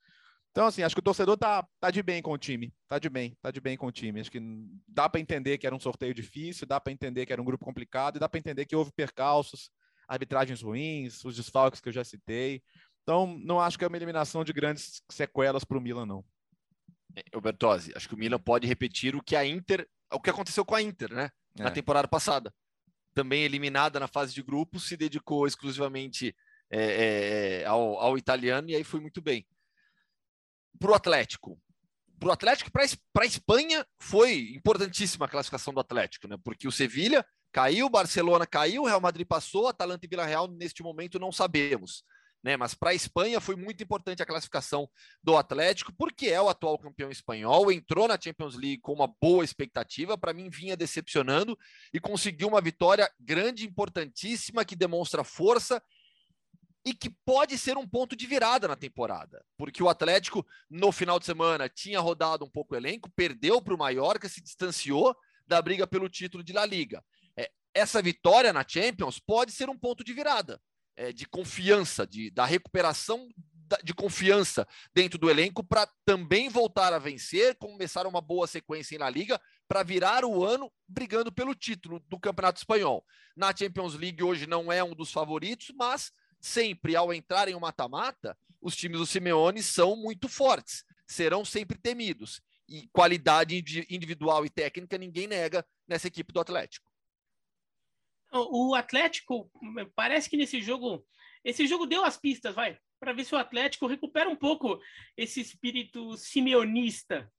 [0.57, 2.73] Então, assim, acho que o torcedor tá, tá de bem com o time.
[2.89, 4.23] Tá de bem, tá de bem com o time.
[4.23, 4.41] Acho que
[4.89, 7.63] dá para entender que era um sorteio difícil, dá para entender que era um grupo
[7.63, 9.71] complicado e dá para entender que houve percalços,
[10.09, 12.63] arbitragens ruins, os desfalques que eu já citei.
[13.03, 16.25] Então, não acho que é uma eliminação de grandes sequelas para o Milan, não.
[17.15, 20.31] É, o Bertozzi, acho que o Milan pode repetir o que a Inter, o que
[20.31, 21.31] aconteceu com a Inter, né?
[21.55, 21.71] Na é.
[21.71, 22.51] temporada passada.
[23.13, 26.35] Também eliminada na fase de grupos, se dedicou exclusivamente
[26.71, 29.47] é, é, é ao, ao italiano e aí foi muito bem
[30.77, 31.59] para o Atlético.
[32.19, 32.85] Para o Atlético, para
[33.23, 36.37] a Espanha, foi importantíssima a classificação do Atlético, né?
[36.43, 40.49] Porque o Sevilha caiu, o Barcelona caiu, o Real Madrid passou, Atalanta e Vila Real,
[40.49, 42.05] neste momento, não sabemos.
[42.47, 42.57] Né?
[42.57, 44.89] Mas para a Espanha foi muito importante a classificação
[45.23, 49.45] do Atlético, porque é o atual campeão espanhol, entrou na Champions League com uma boa
[49.45, 51.59] expectativa, para mim vinha decepcionando
[51.93, 55.83] e conseguiu uma vitória grande, importantíssima, que demonstra força
[56.87, 61.19] e que pode ser um ponto de virada na temporada, porque o Atlético no final
[61.19, 65.13] de semana tinha rodado um pouco o elenco, perdeu para o Mallorca, se distanciou
[65.45, 67.05] da briga pelo título de La Liga.
[67.37, 70.63] É, essa vitória na Champions pode ser um ponto de virada,
[70.95, 73.29] é, de confiança, de, da recuperação
[73.83, 79.11] de confiança dentro do elenco para também voltar a vencer, começar uma boa sequência La
[79.11, 83.05] Liga para virar o ano brigando pelo título do Campeonato Espanhol.
[83.37, 87.61] Na Champions League hoje não é um dos favoritos, mas sempre ao entrar em um
[87.61, 92.41] mata-mata, os times do Simeone são muito fortes, serão sempre temidos.
[92.69, 93.57] E qualidade
[93.89, 96.91] individual e técnica ninguém nega nessa equipe do Atlético.
[98.33, 99.51] O Atlético
[99.95, 101.07] parece que nesse jogo,
[101.45, 104.81] esse jogo deu as pistas, vai, para ver se o Atlético recupera um pouco
[105.17, 107.31] esse espírito simeonista.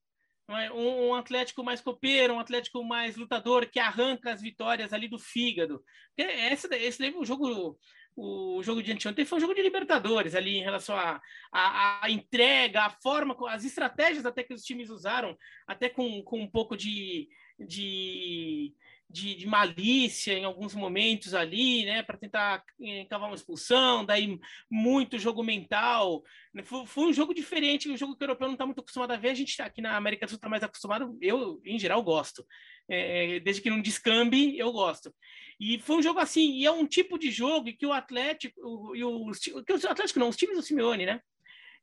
[0.49, 0.71] É?
[0.71, 5.83] Um, Atlético mais copeiro, um Atlético mais lutador, que arranca as vitórias ali do fígado.
[6.15, 7.77] Esse, esse o jogo
[8.17, 12.06] o jogo de anteontem foi um jogo de Libertadores ali em relação à a, a,
[12.06, 16.49] a, entrega, a forma, as estratégias até que os times usaram, até com, com um
[16.49, 18.73] pouco de, de,
[19.08, 24.39] de, de malícia em alguns momentos ali, né, para tentar eh, cavar uma expulsão, daí
[24.67, 26.23] muito jogo mental.
[26.51, 29.12] Né, foi, foi um jogo diferente, um jogo que o europeu não está muito acostumado
[29.12, 32.01] a ver, a gente aqui na América do Sul está mais acostumado, eu, em geral,
[32.01, 32.43] gosto.
[32.89, 35.13] É, desde que não descambe, eu gosto.
[35.60, 39.04] E foi um jogo assim, e é um tipo de jogo que o Atlético, e
[39.04, 39.32] o,
[39.65, 41.21] que o Atlético não, os times do Simeone, né?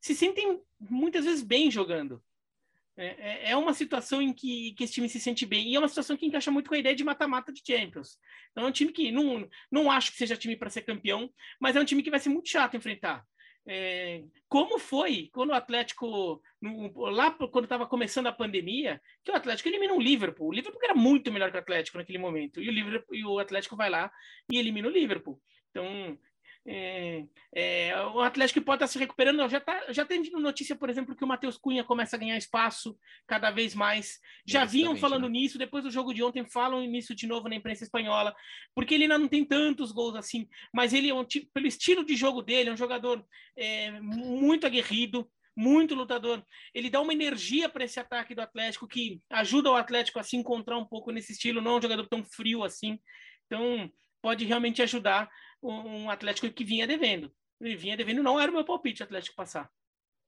[0.01, 2.23] Se sentem muitas vezes bem jogando.
[2.97, 5.79] É, é, é uma situação em que, que esse time se sente bem, e é
[5.79, 8.19] uma situação que encaixa muito com a ideia de mata-mata de Champions.
[8.53, 11.29] Então é um time que não, não acho que seja time para ser campeão,
[11.61, 13.25] mas é um time que vai ser muito chato enfrentar.
[13.67, 19.35] É, como foi quando o Atlético, no, lá quando estava começando a pandemia, que o
[19.35, 20.49] Atlético elimina o Liverpool.
[20.49, 23.39] O Liverpool era muito melhor que o Atlético naquele momento, e o, Liverpool, e o
[23.39, 24.13] Atlético vai lá
[24.51, 25.41] e elimina o Liverpool.
[25.71, 26.19] Então,
[26.67, 27.25] é,
[27.55, 29.47] é, o Atlético pode estar se recuperando.
[29.49, 32.99] já, tá, já tem notícia, por exemplo, que o Matheus Cunha começa a ganhar espaço
[33.27, 34.19] cada vez mais.
[34.47, 35.41] Já vinham falando né?
[35.41, 38.35] nisso, depois do jogo de ontem falam nisso de novo na imprensa espanhola,
[38.75, 42.05] porque ele ainda não tem tantos gols assim, mas ele é um tipo, pelo estilo
[42.05, 43.25] de jogo dele, é um jogador
[43.57, 46.43] é, muito aguerrido, muito lutador.
[46.75, 50.37] Ele dá uma energia para esse ataque do Atlético que ajuda o Atlético a se
[50.37, 52.99] encontrar um pouco nesse estilo, não é um jogador tão frio assim.
[53.47, 53.91] Então,
[54.23, 55.29] pode realmente ajudar
[55.69, 57.33] um Atlético que vinha devendo.
[57.61, 59.71] Ele vinha devendo, não era o meu palpite o Atlético passar.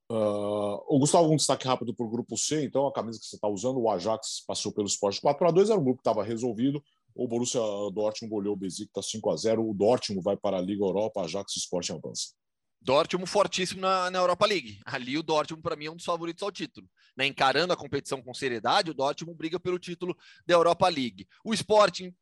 [0.09, 3.35] Uh, o Gustavo, um destaque rápido para o grupo C, então, a camisa que você
[3.35, 6.23] está usando, o Ajax passou pelo Sport 4 a 2 era um grupo que estava
[6.23, 6.81] resolvido.
[7.13, 7.59] O Borussia
[7.93, 11.55] Dortmund goleou o Besiktas 5 a 0 O Dortmund vai para a Liga Europa, Ajax
[11.55, 12.33] e Sport avança.
[12.79, 14.79] Dortmund fortíssimo na, na Europa League.
[14.85, 16.87] Ali o Dortmund, para mim, é um dos favoritos ao título.
[17.17, 17.25] Né?
[17.25, 21.27] Encarando a competição com seriedade, o Dortmund briga pelo título da Europa League.
[21.43, 22.13] O Sporting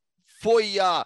[0.42, 1.06] foi a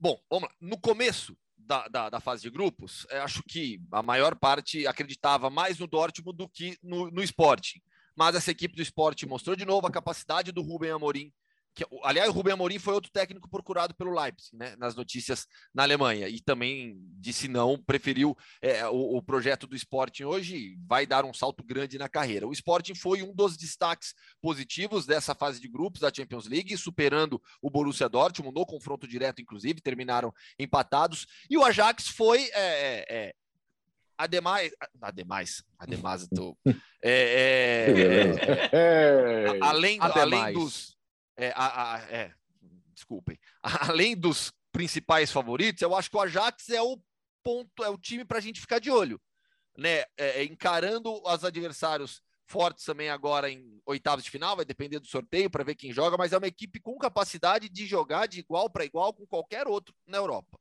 [0.00, 0.54] Bom, vamos lá.
[0.60, 5.50] No começo da, da, da, fase de grupos, é, acho que a maior parte acreditava
[5.50, 7.80] mais no Dortmund do que no, no Sporting.
[8.16, 11.32] Mas essa equipe do Sporting mostrou de novo a capacidade do Rubem Amorim
[11.78, 15.84] que, aliás, o Rubem Amorim foi outro técnico procurado pelo Leipzig, né, nas notícias na
[15.84, 21.24] Alemanha, e também disse não, preferiu é, o, o, projeto do Sporting hoje, vai dar
[21.24, 22.48] um salto grande na carreira.
[22.48, 24.12] O Sporting foi um dos destaques
[24.42, 29.40] positivos dessa fase de grupos da Champions League, superando o Borussia Dortmund no confronto direto,
[29.40, 33.34] inclusive, terminaram empatados, e o Ajax foi é, é, é
[34.20, 36.58] Ademais, ademais, ademais, tô,
[37.00, 40.97] é, é, é, além, além dos,
[41.38, 42.34] é, a, a, é,
[42.92, 47.00] desculpem, além dos principais favoritos, eu acho que o Ajax é o
[47.42, 49.20] ponto, é o time para a gente ficar de olho,
[49.76, 50.00] né?
[50.16, 55.06] É, é, encarando os adversários fortes também agora em oitavos de final, vai depender do
[55.06, 58.68] sorteio para ver quem joga, mas é uma equipe com capacidade de jogar de igual
[58.68, 60.58] para igual com qualquer outro na Europa.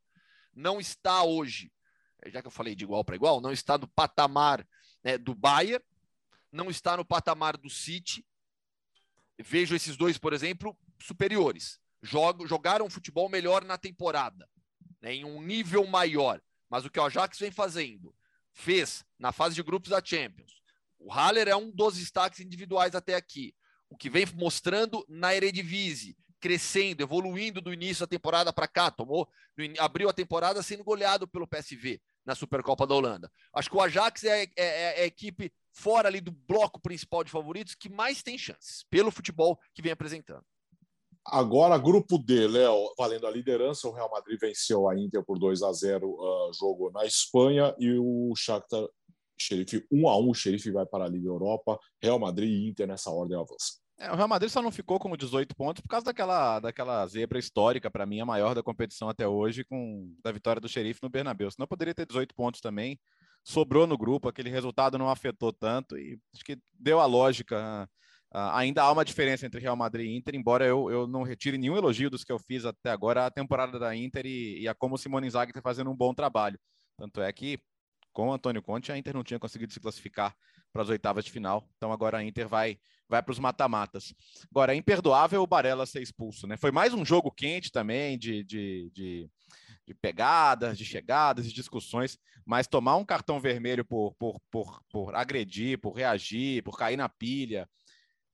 [0.53, 1.71] Não está hoje,
[2.27, 4.67] já que eu falei de igual para igual, não está no patamar
[5.03, 5.83] né, do Bayern,
[6.51, 8.25] não está no patamar do City.
[9.39, 11.79] Vejo esses dois, por exemplo, superiores.
[12.01, 14.47] Jogam, jogaram futebol melhor na temporada,
[15.01, 16.41] né, em um nível maior.
[16.69, 18.13] Mas o que o Ajax vem fazendo,
[18.53, 20.61] fez na fase de grupos da Champions.
[20.99, 23.53] O Haller é um dos destaques individuais até aqui.
[23.89, 29.27] O que vem mostrando na Eredivisie, crescendo, evoluindo do início da temporada para cá, tomou,
[29.79, 33.31] abriu a temporada sendo goleado pelo PSV na Supercopa da Holanda.
[33.53, 37.31] Acho que o Ajax é, é, é a equipe fora ali do bloco principal de
[37.31, 40.43] favoritos que mais tem chances, pelo futebol que vem apresentando.
[41.23, 45.61] Agora, grupo D, Léo, valendo a liderança, o Real Madrid venceu a Inter por 2
[45.61, 48.87] a 0 uh, jogo na Espanha e o Shakhtar
[49.39, 52.87] Xerife 1 a 1 o Xerife vai para a Liga Europa, Real Madrid e Inter
[52.87, 53.77] nessa ordem avança.
[53.99, 57.39] É, o Real Madrid só não ficou com 18 pontos por causa daquela, daquela zebra
[57.39, 61.09] histórica, para mim, a maior da competição até hoje, com da vitória do Xerife no
[61.09, 61.51] Bernabéu.
[61.51, 62.99] Senão poderia ter 18 pontos também.
[63.47, 67.89] Sobrou no grupo, aquele resultado não afetou tanto e acho que deu a lógica.
[68.29, 71.57] Uh, ainda há uma diferença entre Real Madrid e Inter, embora eu, eu não retire
[71.57, 74.75] nenhum elogio dos que eu fiz até agora a temporada da Inter e, e a
[74.75, 76.59] como Simone Inzaghi está fazendo um bom trabalho.
[76.97, 77.57] Tanto é que
[78.11, 80.35] com o Antônio Conte a Inter não tinha conseguido se classificar
[80.73, 82.77] para as oitavas de final, então agora a Inter vai
[83.09, 84.13] vai para os mata-matas.
[84.51, 86.57] Agora, é imperdoável o Barella ser expulso, né?
[86.57, 89.29] Foi mais um jogo quente também, de, de, de,
[89.87, 95.15] de pegadas, de chegadas, de discussões, mas tomar um cartão vermelho por, por, por, por
[95.15, 97.69] agredir, por reagir, por cair na pilha.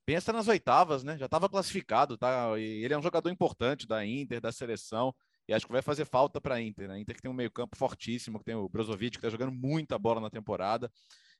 [0.05, 1.17] Pensa nas oitavas, né?
[1.17, 2.57] Já estava classificado, tá?
[2.57, 5.15] E ele é um jogador importante da Inter, da seleção,
[5.47, 6.99] e acho que vai fazer falta para a Inter, né?
[6.99, 10.19] Inter que tem um meio-campo fortíssimo, que tem o Brozovic, que está jogando muita bola
[10.19, 10.91] na temporada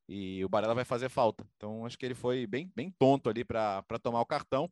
[0.08, 1.46] e o Barella vai fazer falta.
[1.56, 4.70] Então, acho que ele foi bem, bem tonto ali para tomar o cartão.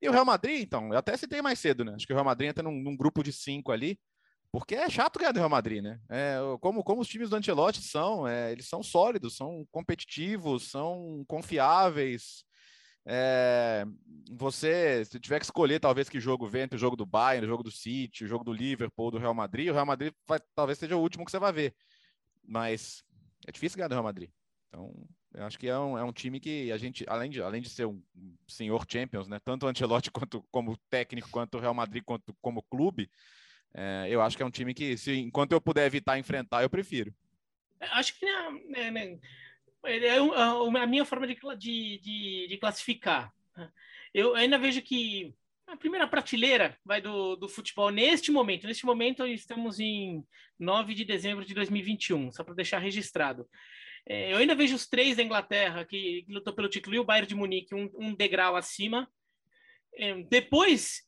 [0.00, 1.94] E o Real Madrid, então, eu até citei mais cedo, né?
[1.94, 3.98] Acho que o Real Madrid entra num, num grupo de cinco ali,
[4.52, 5.98] porque é chato ganhar do Real Madrid, né?
[6.10, 11.24] É, como, como os times do Ancelotti são, é, eles são sólidos, são competitivos, são
[11.26, 12.44] confiáveis.
[13.06, 13.84] É,
[14.30, 17.48] você, se tiver que escolher talvez que jogo vem entre o jogo do Bayern, o
[17.48, 20.78] jogo do City, o jogo do Liverpool, do Real Madrid, o Real Madrid vai, talvez
[20.78, 21.74] seja o último que você vai ver.
[22.44, 23.02] Mas
[23.46, 24.30] é difícil ganhar do Real Madrid.
[24.68, 24.92] Então,
[25.34, 27.70] eu acho que é um, é um time que a gente, além de, além de
[27.70, 28.02] ser um
[28.46, 32.62] senhor Champions, né, tanto o Ancelotti quanto como técnico, quanto o Real Madrid, quanto como
[32.62, 33.10] clube,
[33.74, 36.70] é, eu acho que é um time que, se enquanto eu puder evitar enfrentar, eu
[36.70, 37.14] prefiro.
[37.80, 38.26] Acho que
[38.68, 39.18] né, né,
[39.84, 43.32] é, é, a minha forma de, de, de, classificar.
[44.14, 45.34] Eu ainda vejo que
[45.66, 48.66] a primeira prateleira vai do, do futebol neste momento.
[48.66, 50.22] Neste momento, estamos em
[50.58, 53.48] 9 de dezembro de 2021, só para deixar registrado.
[54.06, 57.04] É, eu ainda vejo os três da Inglaterra que, que lutou pelo título e o
[57.04, 59.08] Bayern de Munique um, um degrau acima.
[59.94, 61.02] É, depois,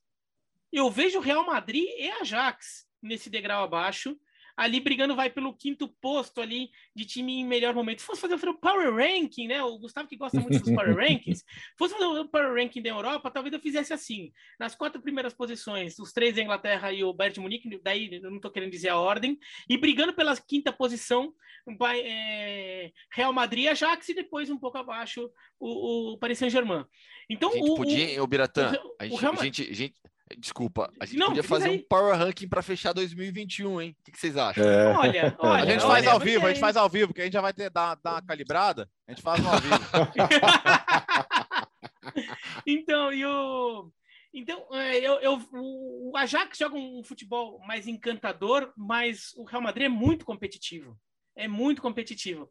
[0.76, 4.16] eu vejo o Real Madrid e Ajax nesse degrau abaixo
[4.56, 8.00] ali brigando vai pelo quinto posto ali de time em melhor momento.
[8.00, 9.62] Se fosse fazer o Power Ranking, né?
[9.62, 11.44] O Gustavo que gosta muito dos Power Rankings,
[11.76, 14.32] fosse fazer o Power Ranking da Europa, talvez eu fizesse assim.
[14.58, 18.30] Nas quatro primeiras posições, os três da Inglaterra e o Bayern de Munique, daí eu
[18.30, 21.32] não estou querendo dizer a ordem, e brigando pela quinta posição,
[21.78, 26.84] vai, é, Real Madrid, Ajax e depois um pouco abaixo o, o Paris Saint-Germain.
[27.28, 29.94] Então, a gente o, podia, o, o Biratã, a gente, a gente, gente
[30.38, 31.76] Desculpa, a gente não, podia fazer aí.
[31.76, 33.96] um power ranking para fechar 2021, hein?
[34.00, 34.64] O que, vocês acham?
[34.64, 34.96] É.
[34.96, 37.24] Olha, olha, a gente olha, faz ao vivo, a gente faz ao vivo, que a
[37.24, 39.74] gente já vai ter dar, dar uma calibrada, a gente faz ao vivo.
[42.66, 43.90] então, e o
[44.34, 49.87] então, é, eu, eu, o Ajax joga um futebol mais encantador, mas o Real Madrid
[49.87, 50.98] é muito competitivo.
[51.36, 52.48] É muito competitivo.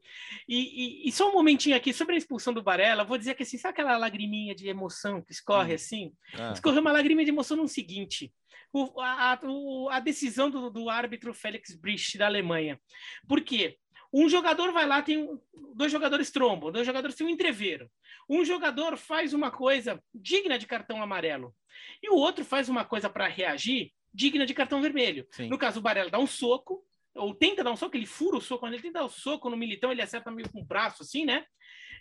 [0.47, 3.43] E, e, e, só um momentinho aqui sobre a expulsão do Barella, vou dizer que
[3.43, 5.75] assim, sabe aquela lagriminha de emoção que escorre hum.
[5.75, 6.13] assim?
[6.33, 6.51] Ah.
[6.51, 8.33] Escorreu uma lagriminha de emoção no seguinte:
[8.73, 12.79] o, a, o, a, decisão do, do árbitro Felix Brich da Alemanha.
[13.27, 13.77] Por quê?
[14.11, 15.27] Um jogador vai lá, tem
[15.75, 17.89] dois jogadores trombam, dois jogadores têm um entreveiro.
[18.29, 21.53] Um jogador faz uma coisa digna de cartão amarelo
[22.01, 25.25] e o outro faz uma coisa para reagir digna de cartão vermelho.
[25.31, 25.47] Sim.
[25.47, 26.85] No caso, o Barella dá um soco,
[27.15, 29.09] ou tenta dar um soco, ele fura o soco, quando ele tenta dar o um
[29.09, 31.45] soco no Militão, ele acerta meio com o braço, assim, né?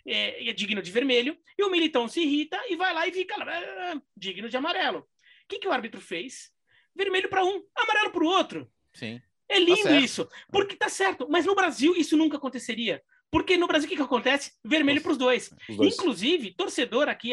[0.05, 3.35] É, é, digno de vermelho, e o Militão se irrita e vai lá e fica
[3.37, 4.99] ah, digno de amarelo.
[4.99, 5.05] O
[5.47, 6.51] que, que o árbitro fez?
[6.95, 8.69] Vermelho para um, amarelo para o outro.
[8.93, 9.21] Sim.
[9.47, 13.01] É lindo tá isso, porque tá certo, mas no Brasil isso nunca aconteceria.
[13.29, 14.51] Porque no Brasil o que, que acontece?
[14.63, 15.51] Vermelho para os dois.
[15.67, 17.31] Inclusive, torcedor aqui,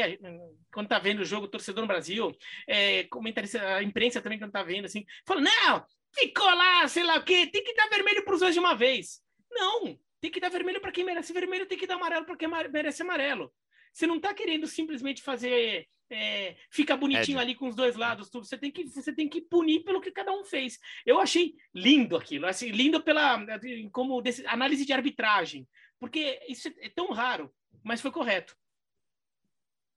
[0.73, 2.35] quando tá vendo o jogo, torcedor no Brasil,
[2.67, 7.17] é, comentarista, a imprensa também quando tá vendo, assim, fala, não, ficou lá, sei lá
[7.17, 9.21] o quê, tem que dar vermelho para os dois de uma vez.
[9.51, 12.49] Não, tem que dar vermelho para quem merece vermelho, tem que dar amarelo para quem
[12.49, 13.53] merece amarelo.
[13.93, 18.47] Você não está querendo simplesmente fazer é, ficar bonitinho ali com os dois lados, tudo.
[18.47, 20.79] Você tem que você tem que punir pelo que cada um fez.
[21.07, 23.45] Eu achei lindo aquilo, assim, lindo pela
[23.93, 25.67] como desse, análise de arbitragem,
[25.99, 27.53] porque isso é tão raro.
[27.83, 28.57] mas foi correto.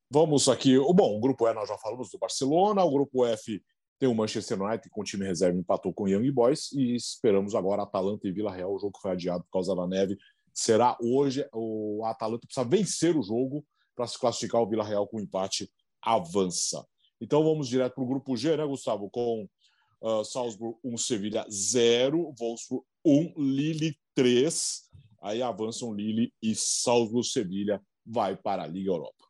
[0.10, 0.78] Vamos aqui.
[0.78, 3.62] Bom, o grupo E nós já falamos do Barcelona, o grupo F
[4.04, 7.56] tem o Manchester United com o time reserva empatou com o Young Boys e esperamos
[7.56, 8.76] agora Atalanta e Vila Real.
[8.76, 10.18] O jogo foi adiado por causa da neve.
[10.54, 11.48] Será hoje.
[11.54, 14.62] O Atalanta precisa vencer o jogo para se classificar.
[14.62, 16.86] O Vila Real com empate avança.
[17.22, 19.10] Então vamos direto para o grupo G, né, Gustavo?
[19.10, 19.48] Com
[20.02, 24.82] uh, Salzburg 1, Sevilha 0, Wolfsburg 1, Lille 3.
[25.22, 29.30] Aí avançam Lille e Salzburg Sevilha vai para a Liga Europa.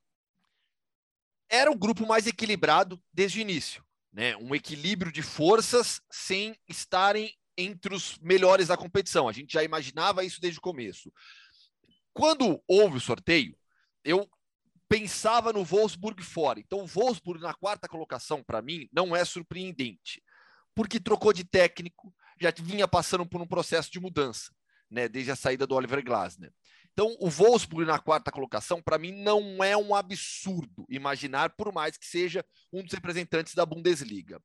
[1.47, 3.84] Era o grupo mais equilibrado desde o início
[4.14, 4.38] né?
[4.38, 9.28] Um equilíbrio de forças sem estarem entre os melhores da competição.
[9.28, 11.11] A gente já imaginava isso desde o começo.
[12.14, 13.57] Quando houve o sorteio,
[14.03, 14.30] eu
[14.88, 16.59] pensava no Wolfsburg fora.
[16.59, 20.22] Então, o Wolfsburg na quarta colocação, para mim, não é surpreendente,
[20.76, 24.51] porque trocou de técnico, já vinha passando por um processo de mudança,
[24.89, 26.53] né, desde a saída do Oliver Glasner.
[26.94, 31.98] Então, o Wolfsburg na quarta colocação, para mim, não é um absurdo imaginar, por mais
[31.98, 34.39] que seja um dos representantes da Bundesliga.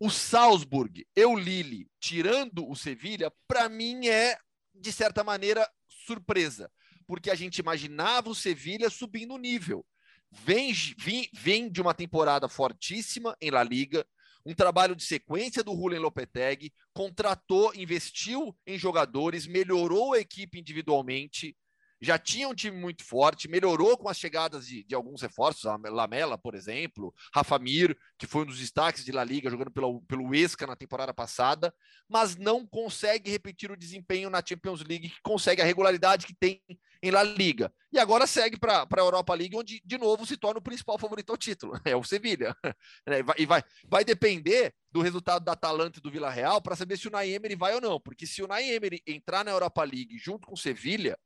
[0.00, 4.38] O Salzburg e o Lille, tirando o Sevilha, para mim é,
[4.74, 6.70] de certa maneira, surpresa,
[7.06, 9.84] porque a gente imaginava o Sevilha subindo o nível.
[10.30, 14.06] Vem, vem, vem de uma temporada fortíssima em La Liga,
[14.48, 21.54] um trabalho de sequência do Julen Lopetegui, contratou, investiu em jogadores, melhorou a equipe individualmente,
[22.00, 25.76] já tinha um time muito forte, melhorou com as chegadas de, de alguns reforços, a
[25.76, 30.00] Lamela, por exemplo, Rafa Mir, que foi um dos destaques de La Liga, jogando pelo,
[30.02, 31.74] pelo Esca na temporada passada,
[32.08, 36.62] mas não consegue repetir o desempenho na Champions League, que consegue a regularidade que tem
[37.02, 37.72] em La Liga.
[37.92, 41.30] E agora segue para a Europa League, onde de novo se torna o principal favorito
[41.30, 42.54] ao título, é o Sevilha.
[43.06, 46.98] É, e vai, vai depender do resultado da Atalanta e do Vila Real para saber
[46.98, 50.46] se o Naemery vai ou não, porque se o Naemery entrar na Europa League junto
[50.46, 51.18] com o Sevilha,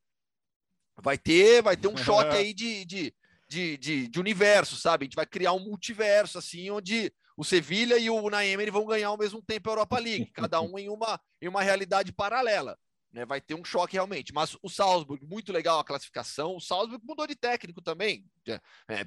[1.00, 3.14] vai ter, vai ter um choque aí de, de,
[3.48, 5.04] de, de, de universo, sabe?
[5.04, 9.08] A gente vai criar um multiverso, assim, onde o Sevilha e o Naemery vão ganhar
[9.08, 12.78] ao mesmo tempo a Europa League, cada um em uma, em uma realidade paralela
[13.12, 14.32] né, vai ter um choque realmente.
[14.32, 16.56] Mas o Salzburg, muito legal a classificação.
[16.56, 18.24] O Salzburg mudou de técnico também.
[18.48, 19.04] É, é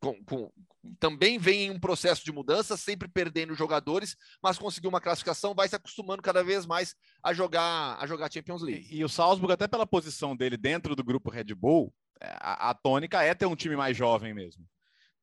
[0.00, 0.52] com, com,
[0.98, 5.68] também vem em um processo de mudança, sempre perdendo jogadores, mas conseguiu uma classificação, vai
[5.68, 8.88] se acostumando cada vez mais a jogar a jogar Champions League.
[8.90, 12.70] E, e o Salzburg, até pela posição dele dentro do grupo Red Bull, é, a,
[12.70, 14.66] a tônica é ter um time mais jovem mesmo.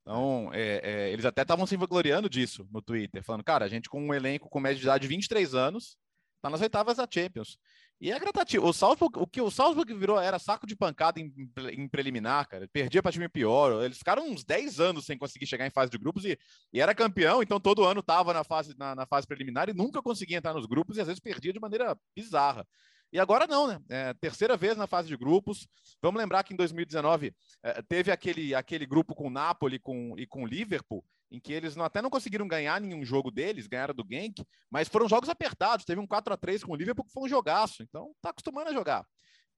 [0.01, 3.87] Então, é, é, eles até estavam se vangloriando disso no Twitter, falando, cara, a gente
[3.87, 5.95] com um elenco com média de idade de 23 anos,
[6.41, 7.57] tá nas oitavas da Champions.
[8.01, 8.67] E é gratativo.
[8.67, 11.31] O Salzburg, o que o Salzburg virou era saco de pancada em,
[11.71, 12.67] em preliminar, cara.
[12.67, 13.83] Perdia para time pior.
[13.83, 16.35] Eles ficaram uns 10 anos sem conseguir chegar em fase de grupos e,
[16.73, 20.01] e era campeão, então todo ano estava na fase, na, na, fase preliminar e nunca
[20.01, 22.65] conseguia entrar nos grupos e às vezes perdia de maneira bizarra.
[23.13, 23.79] E agora não, né?
[23.87, 25.67] É, terceira vez na fase de grupos.
[26.01, 30.47] Vamos lembrar que em 2019 é, teve aquele, aquele grupo com Napoli com, e com
[30.47, 34.43] Liverpool, em que eles não, até não conseguiram ganhar nenhum jogo deles, ganharam do Genk,
[34.69, 35.85] mas foram jogos apertados.
[35.85, 38.69] Teve um 4 a 3 com o Liverpool que foi um jogaço, então tá acostumando
[38.69, 39.05] a jogar.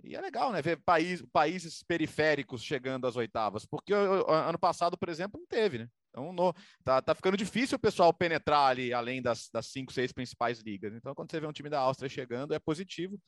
[0.04, 0.62] E é legal, né?
[0.62, 5.88] Ver país, países periféricos chegando às oitavas, porque ano passado, por exemplo, não teve, né?
[6.10, 6.54] Então no,
[6.84, 10.94] tá, tá ficando difícil o pessoal penetrar ali além das, das cinco, seis principais ligas.
[10.94, 13.20] Então, quando você vê um time da Áustria chegando, é positivo.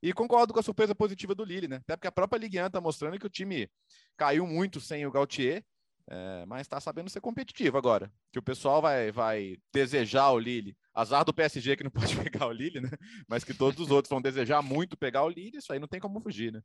[0.00, 1.76] E concordo com a surpresa positiva do Lille, né?
[1.76, 3.68] Até porque a própria Ligue 1 está mostrando que o time
[4.16, 5.64] caiu muito sem o Gautier
[6.10, 8.10] é, mas está sabendo ser competitivo agora.
[8.32, 10.76] Que o pessoal vai, vai desejar o Lille.
[10.94, 12.90] Azar do PSG que não pode pegar o Lille, né?
[13.28, 16.00] Mas que todos os outros vão desejar muito pegar o Lille, isso aí não tem
[16.00, 16.62] como fugir, né?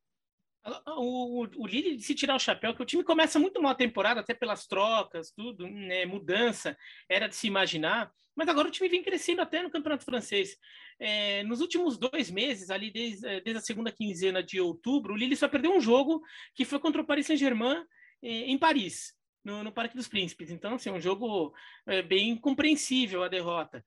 [0.95, 3.75] O, o, o Lille, se tirar o chapéu, que o time começa muito mal a
[3.75, 6.77] temporada, até pelas trocas, tudo, né, mudança,
[7.09, 10.55] era de se imaginar, mas agora o time vem crescendo até no Campeonato Francês.
[10.97, 15.17] É, nos últimos dois meses, ali desde, é, desde a segunda quinzena de outubro, o
[15.17, 16.21] Lille só perdeu um jogo,
[16.55, 17.83] que foi contra o Paris Saint-Germain,
[18.21, 19.13] é, em Paris
[19.43, 20.49] no, no Parque dos Príncipes.
[20.49, 21.53] Então, assim, é um jogo
[21.87, 23.83] é, bem compreensível a derrota.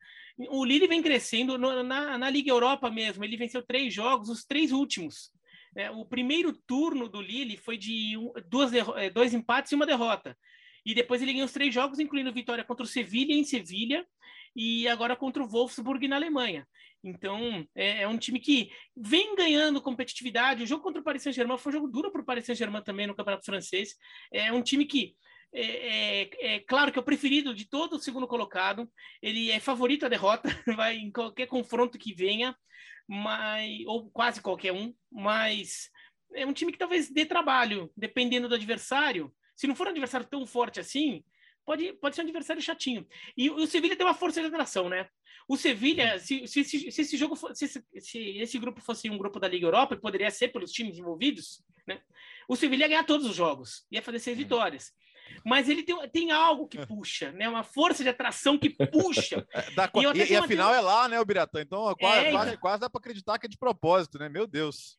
[0.50, 3.24] O Lille vem crescendo no, na, na Liga Europa mesmo.
[3.24, 5.30] Ele venceu três jogos, os três últimos.
[5.76, 9.86] É, o primeiro turno do Lille foi de um, duas é, dois empates e uma
[9.86, 10.36] derrota.
[10.84, 14.06] E depois ele ganhou os três jogos, incluindo vitória contra o Sevilha em Sevilha
[14.54, 16.66] e agora contra o Wolfsburg na Alemanha.
[17.04, 20.62] Então, é, é, um time que vem ganhando competitividade.
[20.62, 23.06] O jogo contra o Paris Saint-Germain foi um jogo duro para o Paris Saint-Germain também
[23.06, 23.94] no Campeonato Francês.
[24.32, 25.14] É um time que
[25.52, 28.90] é, é, é, claro que é o preferido de todo o segundo colocado.
[29.22, 32.56] Ele é favorito à derrota, vai em qualquer confronto que venha,
[33.08, 35.90] mas, ou quase qualquer um, mas
[36.34, 39.32] é um time que talvez dê trabalho, dependendo do adversário.
[39.54, 41.24] Se não for um adversário tão forte assim,
[41.64, 43.06] pode, pode ser um adversário chatinho.
[43.36, 45.08] E o Sevilha tem uma força de atração, né?
[45.48, 47.84] O Sevilha, se, se, se, se esse jogo, se, se,
[48.38, 52.00] esse grupo fosse um grupo da Liga Europa, poderia ser pelos times envolvidos, né?
[52.48, 54.92] O Sevilha ia ganhar todos os jogos, ia fazer seis vitórias.
[55.44, 57.48] Mas ele tem, tem algo que puxa, né?
[57.48, 59.46] Uma força de atração que puxa.
[59.56, 61.60] É, e, e, e afinal é lá, né, o Biratã?
[61.60, 64.28] Então quase, é, quase, quase dá para acreditar que é de propósito, né?
[64.28, 64.98] Meu Deus.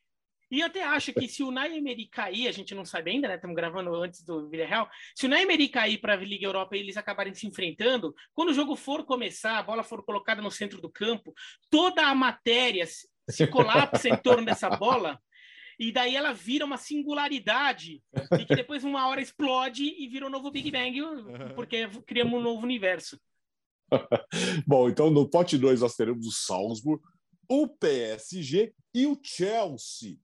[0.50, 3.34] E eu até acho que se o Naimeri cair, a gente não sabe ainda, né?
[3.34, 4.88] Estamos gravando antes do Villarreal.
[5.14, 8.54] Se o Naimeri cair para a Liga Europa e eles acabarem se enfrentando, quando o
[8.54, 11.34] jogo for começar, a bola for colocada no centro do campo,
[11.70, 12.86] toda a matéria
[13.28, 15.20] se colapsa em torno dessa bola
[15.78, 18.02] e daí ela vira uma singularidade
[18.38, 21.00] e que depois uma hora explode e vira um novo Big Bang
[21.54, 23.18] porque criamos um novo universo.
[24.66, 27.02] Bom, então no pote 2 nós teremos o Salzburg,
[27.48, 30.16] o PSG e o Chelsea.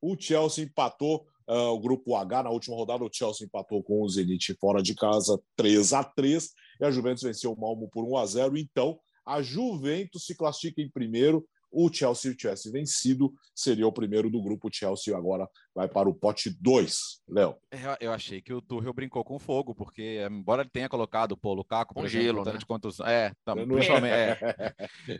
[0.00, 3.04] O Chelsea empatou uh, o grupo H na última rodada.
[3.04, 6.50] O Chelsea empatou com o Zenit fora de casa 3 a 3
[6.80, 8.56] e a Juventus venceu o Malmo por 1 a 0.
[8.56, 11.46] Então, a Juventus se classifica em primeiro.
[11.72, 14.68] O Chelsea tivesse vencido, seria o primeiro do grupo.
[14.68, 17.22] O Chelsea agora vai para o pote 2.
[17.28, 17.56] Léo.
[17.70, 21.54] É, eu achei que o Tuchel brincou com fogo, porque embora ele tenha colocado o
[21.54, 22.58] Lukaku, por com exemplo, gelo, né?
[22.58, 23.00] de quantos...
[23.00, 24.74] É, tá, principalmente, é,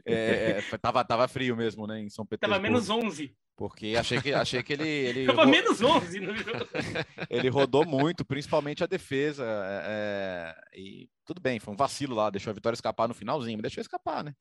[0.07, 2.63] é, é, tava, tava frio mesmo, né, em São Petersburgo.
[2.63, 3.35] Tava menos 11.
[3.57, 4.89] Porque achei que, achei que ele.
[4.89, 6.67] ele Tava menos 11 no jogo.
[7.31, 9.45] ele rodou muito, principalmente a defesa.
[9.45, 13.59] É, é, e tudo bem, foi um vacilo lá, deixou a vitória escapar no finalzinho,
[13.59, 14.35] mas deixou escapar, né?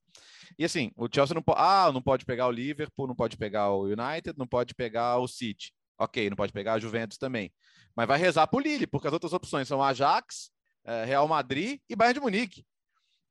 [0.58, 1.60] E assim, o Chelsea não pode.
[1.62, 5.28] Ah, não pode pegar o Liverpool, não pode pegar o United, não pode pegar o
[5.28, 5.74] City.
[5.98, 7.52] Ok, não pode pegar a Juventus também.
[7.96, 10.50] Mas vai rezar pro Lille, porque as outras opções são Ajax,
[10.84, 12.66] é, Real Madrid e Bayern de Munique.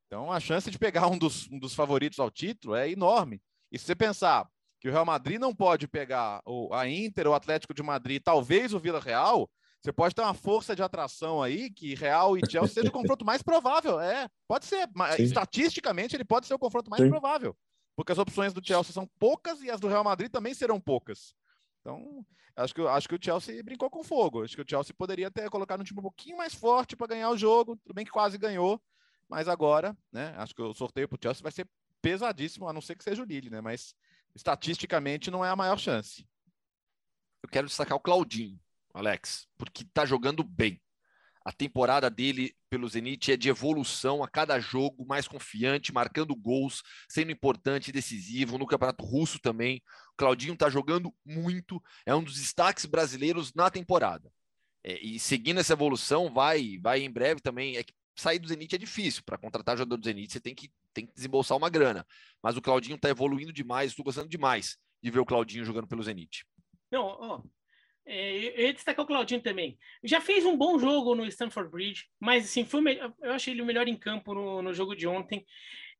[0.07, 3.41] Então a chance de pegar um dos, um dos favoritos ao título é enorme.
[3.71, 4.47] E se você pensar,
[4.81, 8.73] que o Real Madrid não pode pegar o, a Inter, o Atlético de Madrid, talvez
[8.73, 9.49] o Vila Real,
[9.81, 13.25] você pode ter uma força de atração aí que Real e Chelsea seja o confronto
[13.25, 13.99] mais provável.
[13.99, 14.87] É, pode ser.
[14.93, 17.09] Mas, estatisticamente, ele pode ser o confronto mais Sim.
[17.09, 17.57] provável.
[17.95, 21.33] Porque as opções do Chelsea são poucas e as do Real Madrid também serão poucas.
[21.79, 22.23] Então,
[22.55, 24.43] acho que, acho que o Chelsea brincou com fogo.
[24.43, 27.31] Acho que o Chelsea poderia ter colocado um time um pouquinho mais forte para ganhar
[27.31, 27.75] o jogo.
[27.77, 28.79] Tudo bem que quase ganhou,
[29.27, 30.35] mas agora, né?
[30.37, 31.67] Acho que o sorteio para o Chelsea vai ser
[32.03, 33.61] pesadíssimo, a não ser que seja o Lille, né?
[33.61, 33.95] Mas
[34.35, 36.27] estatisticamente não é a maior chance.
[37.41, 38.59] Eu quero destacar o Claudinho,
[38.93, 40.81] Alex, porque está jogando bem.
[41.43, 46.83] A temporada dele pelo Zenit é de evolução a cada jogo, mais confiante, marcando gols,
[47.09, 48.59] sendo importante decisivo.
[48.59, 49.81] No Campeonato Russo também.
[50.13, 54.31] O Claudinho está jogando muito, é um dos destaques brasileiros na temporada.
[54.83, 57.75] É, e seguindo essa evolução, vai, vai em breve também.
[57.75, 59.23] É que sair do Zenit é difícil.
[59.25, 62.05] Para contratar jogador do Zenit, você tem que, tem que desembolsar uma grana.
[62.41, 66.03] Mas o Claudinho está evoluindo demais, estou gostando demais de ver o Claudinho jogando pelo
[66.03, 66.45] Zenit.
[66.91, 67.41] Não, ó,
[68.05, 69.77] é, eu ia destacar o Claudinho também.
[70.03, 72.81] Já fez um bom jogo no Stanford Bridge, mas assim, foi
[73.21, 75.45] eu achei ele o melhor em campo no, no jogo de ontem.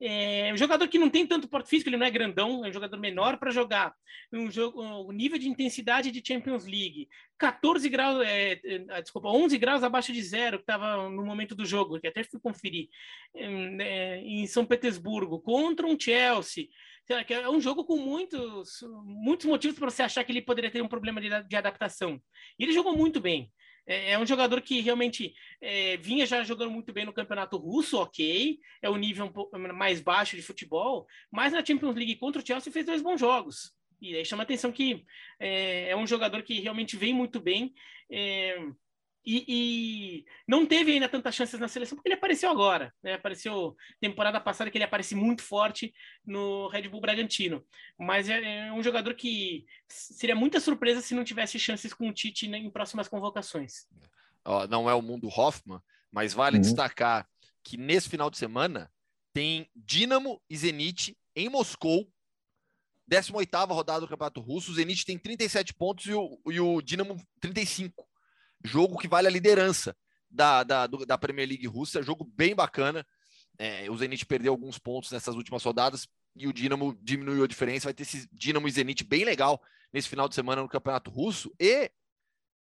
[0.04, 2.74] É um jogador que não tem tanto porte físico, ele não é grandão, é um
[2.74, 3.94] jogador menor para jogar
[4.34, 9.56] um jogo, o nível de intensidade de Champions League, 14 graus, é, é, desculpa, 11
[9.60, 12.90] graus abaixo de zero, que estava no momento do jogo, que até fui conferir,
[13.36, 16.66] é, em São Petersburgo, contra um Chelsea,
[17.12, 20.88] é um jogo com muitos, muitos motivos para você achar que ele poderia ter um
[20.88, 22.22] problema de, de adaptação.
[22.58, 23.52] E ele jogou muito bem.
[23.88, 27.98] É, é, um jogador que realmente é, vinha já jogando muito bem no campeonato russo,
[27.98, 32.42] ok, é o nível um pouco mais baixo de futebol, mas na Champions League contra
[32.42, 33.72] o Chelsea fez dois bons jogos.
[34.02, 35.06] E aí chama atenção que
[35.40, 37.74] é, é um jogador que realmente vem muito bem.
[39.24, 43.14] E, e, não teve ainda tantas chances na seleção porque ele apareceu agora, né?
[43.14, 45.94] Apareceu temporada passada que ele aparece muito forte
[46.26, 47.64] no Red Bull Bragantino,
[48.00, 52.14] mas é, é um jogador que seria muita surpresa se não tivesse chances com o
[52.14, 53.86] Tite né, em próximas convocações.
[54.70, 55.80] não é o mundo Hoffman,
[56.12, 56.62] mas vale uhum.
[56.62, 57.28] destacar
[57.64, 58.92] que nesse final de semana
[59.32, 62.12] tem Dinamo e Zenit em Moscou
[63.10, 67.22] 18ª rodada do Campeonato Russo, o Zenit tem 37 pontos e o, e o Dinamo
[67.40, 68.08] 35
[68.64, 69.96] jogo que vale a liderança
[70.30, 73.06] da, da, do, da Premier League russa, jogo bem bacana.
[73.58, 77.86] É, o Zenit perdeu alguns pontos nessas últimas rodadas e o Dinamo diminuiu a diferença.
[77.86, 81.54] Vai ter esse Dinamo e Zenit bem legal nesse final de semana no Campeonato Russo.
[81.60, 81.92] E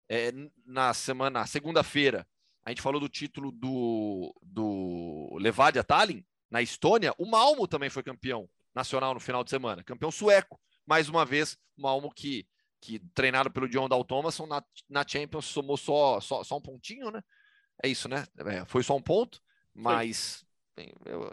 [0.09, 0.33] é,
[0.65, 2.27] na semana, segunda-feira,
[2.65, 7.13] a gente falou do título do, do Levadia Tallinn, na Estônia.
[7.17, 10.59] O Malmo também foi campeão nacional no final de semana, campeão sueco.
[10.85, 12.45] Mais uma vez, o Malmo que
[12.82, 17.11] que treinado pelo John Dal Thomason na, na Champions somou só, só, só um pontinho,
[17.11, 17.21] né?
[17.84, 18.25] É isso, né?
[18.39, 19.41] É, foi só um ponto,
[19.73, 20.43] mas
[20.75, 20.84] é,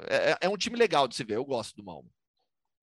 [0.08, 1.36] é, é, um time legal de se ver.
[1.36, 2.10] Eu gosto do Malmo.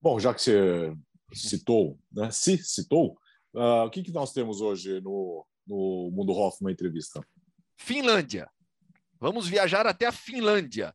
[0.02, 0.96] Bom, já que você
[1.34, 2.32] citou, né?
[2.32, 3.18] Se citou,
[3.54, 7.26] uh, o que, que nós temos hoje no, no Mundo Hoffman entrevista?
[7.78, 8.50] Finlândia.
[9.20, 10.94] Vamos viajar até a Finlândia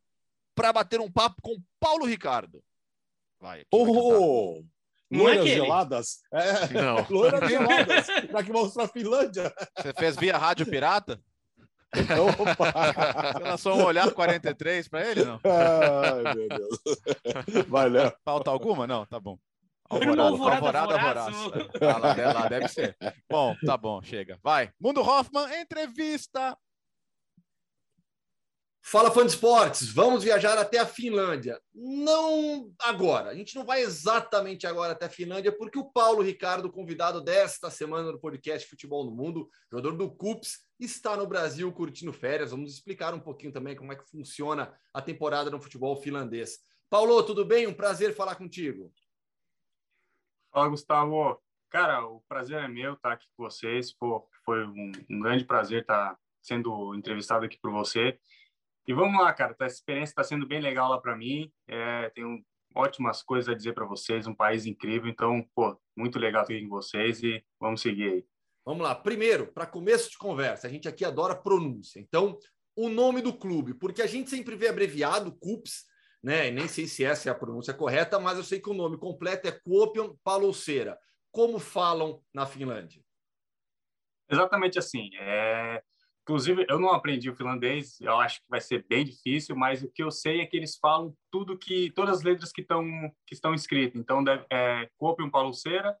[0.55, 2.63] para bater um papo com Paulo Ricardo.
[3.39, 3.65] Vai.
[3.71, 4.63] Oh,
[5.11, 6.19] loiras é geladas?
[6.33, 7.05] É, não.
[7.09, 8.07] loiras geladas.
[8.31, 9.53] Para que vamos para a Finlândia?
[9.77, 11.19] Você fez via rádio pirata?
[11.93, 13.33] Opa!
[13.33, 15.39] Você lançou um olhar 43 para ele, não?
[15.43, 17.65] Ai, meu Deus.
[17.67, 18.13] Valeu.
[18.23, 18.87] Falta alguma?
[18.87, 19.37] Não, tá bom.
[19.89, 21.31] Alvorada, alvorada, alvorada
[21.81, 22.95] ah, lá, lá deve ser.
[23.29, 24.39] Bom, tá bom, chega.
[24.41, 24.71] Vai.
[24.79, 26.57] Mundo Hoffman, entrevista.
[28.83, 31.61] Fala, fã de esportes, vamos viajar até a Finlândia.
[31.73, 36.71] Não agora, a gente não vai exatamente agora até a Finlândia, porque o Paulo Ricardo,
[36.71, 42.11] convidado desta semana no podcast Futebol no Mundo, jogador do CUPS, está no Brasil curtindo
[42.11, 42.51] férias.
[42.51, 46.57] Vamos explicar um pouquinho também como é que funciona a temporada no futebol finlandês.
[46.89, 47.67] Paulo, tudo bem?
[47.67, 48.91] Um prazer falar contigo.
[50.51, 51.39] Fala, Gustavo.
[51.69, 53.93] Cara, o prazer é meu estar aqui com vocês.
[53.93, 58.19] Pô, foi um, um grande prazer estar sendo entrevistado aqui por você.
[58.91, 59.55] E vamos lá, cara.
[59.57, 61.49] Essa experiência está sendo bem legal lá para mim.
[61.65, 62.43] É, tenho
[62.75, 64.27] ótimas coisas a dizer para vocês.
[64.27, 65.09] Um país incrível.
[65.09, 68.25] Então, pô, muito legal estar aqui com vocês e vamos seguir aí.
[68.65, 68.93] Vamos lá.
[68.93, 72.01] Primeiro, para começo de conversa, a gente aqui adora pronúncia.
[72.01, 72.37] Então,
[72.75, 75.85] o nome do clube, porque a gente sempre vê abreviado CUPS,
[76.21, 76.49] né?
[76.49, 78.97] E nem sei se essa é a pronúncia correta, mas eu sei que o nome
[78.97, 80.99] completo é Kuopion Palloseura.
[81.31, 83.01] Como falam na Finlândia?
[84.29, 85.09] Exatamente assim.
[85.17, 85.81] É...
[86.23, 89.91] Inclusive, eu não aprendi o finlandês, eu acho que vai ser bem difícil, mas o
[89.91, 92.83] que eu sei é que eles falam tudo que, todas as letras que estão
[93.25, 93.99] que estão escritas.
[93.99, 95.97] Então, deve, é Copium Paluceira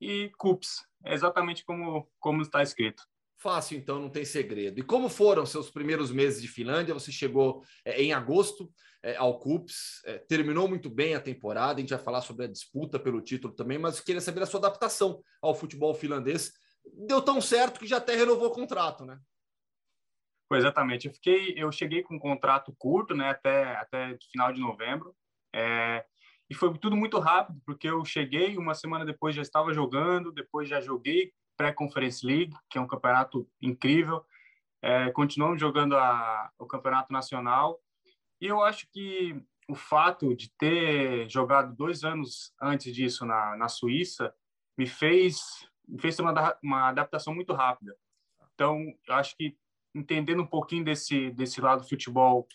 [0.00, 3.02] e Cups, é exatamente como, como está escrito.
[3.38, 4.80] Fácil, então, não tem segredo.
[4.80, 6.92] E como foram seus primeiros meses de Finlândia?
[6.92, 8.70] Você chegou é, em agosto
[9.02, 12.48] é, ao CUPS, é, terminou muito bem a temporada, a gente vai falar sobre a
[12.48, 16.52] disputa pelo título também, mas queria saber a sua adaptação ao futebol finlandês.
[17.06, 19.18] Deu tão certo que já até renovou o contrato, né?
[20.50, 21.06] Foi exatamente.
[21.06, 25.14] Eu fiquei, eu cheguei com um contrato curto, né, até até final de novembro.
[25.54, 26.04] É,
[26.50, 30.68] e foi tudo muito rápido, porque eu cheguei uma semana depois já estava jogando, depois
[30.68, 34.24] já joguei pré-conference league, que é um campeonato incrível.
[34.82, 37.78] É, continuamos jogando a, o campeonato nacional.
[38.40, 43.68] E eu acho que o fato de ter jogado dois anos antes disso na, na
[43.68, 44.34] Suíça
[44.76, 47.96] me fez me fez ter uma, uma adaptação muito rápida.
[48.54, 49.56] Então, eu acho que
[49.94, 52.46] entendendo um pouquinho desse desse lado do futebol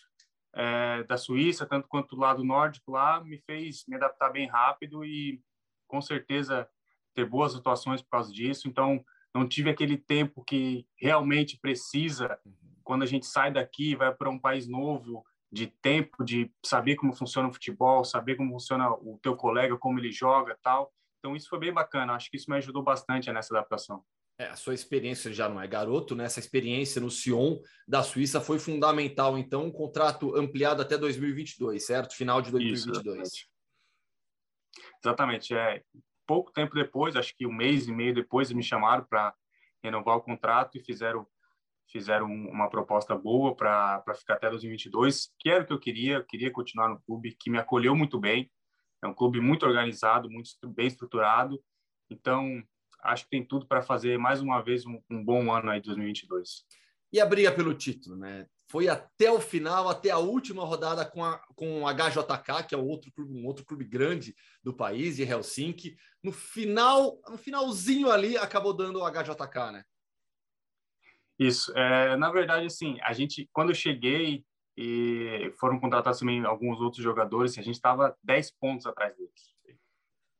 [0.54, 5.04] é, da Suíça, tanto quanto do lado nórdico lá, me fez me adaptar bem rápido
[5.04, 5.40] e
[5.86, 6.68] com certeza
[7.14, 8.68] ter boas atuações por causa disso.
[8.68, 12.38] Então, não tive aquele tempo que realmente precisa
[12.82, 17.12] quando a gente sai daqui vai para um país novo, de tempo, de saber como
[17.12, 20.92] funciona o futebol, saber como funciona o teu colega, como ele joga, tal.
[21.18, 22.14] Então isso foi bem bacana.
[22.14, 24.04] Acho que isso me ajudou bastante nessa adaptação.
[24.38, 26.24] É, a sua experiência já não é garoto, né?
[26.24, 27.58] Essa experiência no Sion
[27.88, 29.38] da Suíça foi fundamental.
[29.38, 32.14] Então, um contrato ampliado até 2022, certo?
[32.14, 33.28] Final de 2022.
[33.28, 33.46] Isso,
[35.02, 35.54] exatamente.
[35.54, 35.82] É
[36.26, 39.34] pouco tempo depois, acho que um mês e meio depois, me chamaram para
[39.82, 41.26] renovar o contrato e fizeram
[41.88, 46.16] fizeram uma proposta boa para ficar até 2022, que era o que eu queria.
[46.16, 48.50] Eu queria continuar no clube, que me acolheu muito bem.
[49.02, 51.62] É um clube muito organizado, muito bem estruturado.
[52.10, 52.60] Então,
[53.02, 55.86] acho que tem tudo para fazer mais uma vez um, um, bom ano aí de
[55.86, 56.64] 2022.
[57.12, 58.46] E a briga pelo título, né?
[58.68, 62.78] Foi até o final, até a última rodada com a com a HJK, que é
[62.78, 65.96] um outro clube, um outro clube grande do país, de Helsinki.
[66.22, 69.84] No final, no finalzinho ali, acabou dando o HJK, né?
[71.38, 71.72] Isso.
[71.76, 74.44] É, na verdade, assim, a gente, quando eu cheguei
[74.76, 79.55] e foram contratados também alguns outros jogadores, a gente estava 10 pontos atrás deles.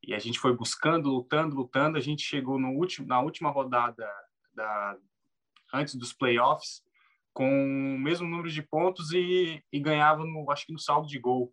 [0.07, 1.99] E a gente foi buscando, lutando, lutando.
[1.99, 4.09] A gente chegou no último, na última rodada
[4.55, 4.97] da,
[5.75, 6.81] antes dos playoffs
[7.35, 11.19] com o mesmo número de pontos e, e ganhava, no, acho que no saldo de
[11.19, 11.53] gol.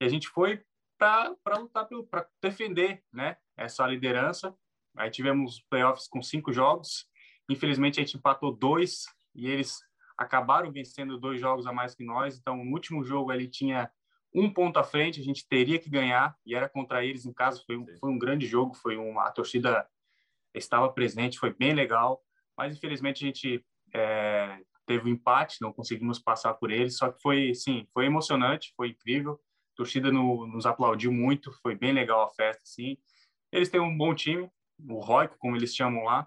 [0.00, 0.60] E a gente foi
[0.96, 4.52] para lutar, para defender né, essa liderança.
[4.96, 7.06] Aí tivemos playoffs com cinco jogos.
[7.48, 9.04] Infelizmente, a gente empatou dois
[9.34, 9.78] e eles
[10.16, 12.36] acabaram vencendo dois jogos a mais que nós.
[12.38, 13.88] Então, no último jogo, ele tinha
[14.34, 17.62] um ponto à frente, a gente teria que ganhar e era contra eles em casa.
[17.66, 19.88] Foi um, foi um grande jogo, foi uma a torcida
[20.54, 22.22] estava presente, foi bem legal,
[22.56, 23.64] mas infelizmente a gente
[23.94, 26.96] é, teve um empate, não conseguimos passar por eles.
[26.96, 29.34] Só que foi, sim, foi emocionante, foi incrível.
[29.74, 32.96] A torcida no, nos aplaudiu muito, foi bem legal a festa, sim.
[33.52, 34.50] Eles têm um bom time,
[34.88, 36.26] o Roico, como eles chamam lá.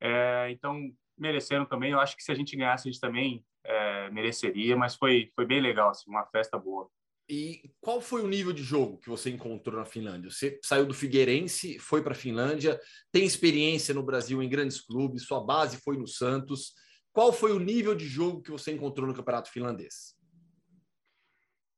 [0.00, 1.92] É, então mereceram também.
[1.92, 5.46] Eu acho que se a gente ganhasse, a gente também é, mereceria, mas foi, foi
[5.46, 6.90] bem legal, assim, uma festa boa.
[7.30, 10.32] E qual foi o nível de jogo que você encontrou na Finlândia?
[10.32, 12.80] Você saiu do Figueirense, foi para a Finlândia,
[13.12, 16.74] tem experiência no Brasil em grandes clubes, sua base foi no Santos.
[17.12, 20.16] qual foi o nível de jogo que você encontrou no campeonato finlandês?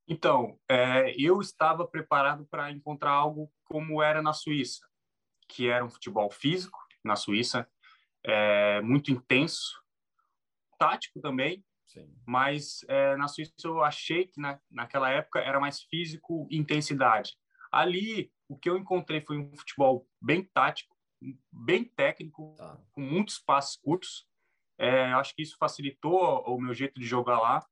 [0.09, 4.81] Então, é, eu estava preparado para encontrar algo como era na Suíça,
[5.47, 7.69] que era um futebol físico na Suíça,
[8.25, 9.83] é, muito intenso,
[10.79, 12.11] tático também, Sim.
[12.27, 17.37] mas é, na Suíça eu achei que na, naquela época era mais físico e intensidade.
[17.71, 20.97] Ali, o que eu encontrei foi um futebol bem tático,
[21.51, 22.79] bem técnico, tá.
[22.93, 24.27] com muitos passos curtos.
[24.79, 27.67] É, acho que isso facilitou o meu jeito de jogar lá.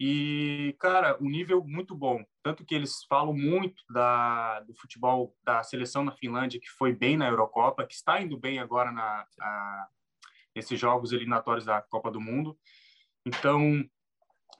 [0.00, 2.24] E, cara, um nível muito bom.
[2.42, 7.16] Tanto que eles falam muito da, do futebol da seleção na Finlândia, que foi bem
[7.16, 9.88] na Eurocopa, que está indo bem agora na, a,
[10.56, 12.58] nesses jogos eliminatórios da Copa do Mundo.
[13.26, 13.84] Então,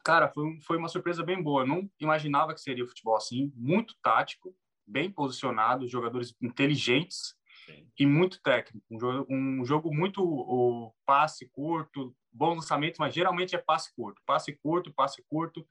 [0.04, 1.62] cara, foi, foi uma surpresa bem boa.
[1.62, 4.54] Eu não imaginava que seria futebol assim, muito tático,
[4.86, 7.34] bem posicionado, jogadores inteligentes
[7.66, 7.88] Sim.
[7.98, 8.84] e muito técnico.
[8.90, 14.20] Um jogo, um jogo muito o, passe curto, bom lançamento, mas geralmente é passe curto,
[14.26, 15.66] passe curto, passe curto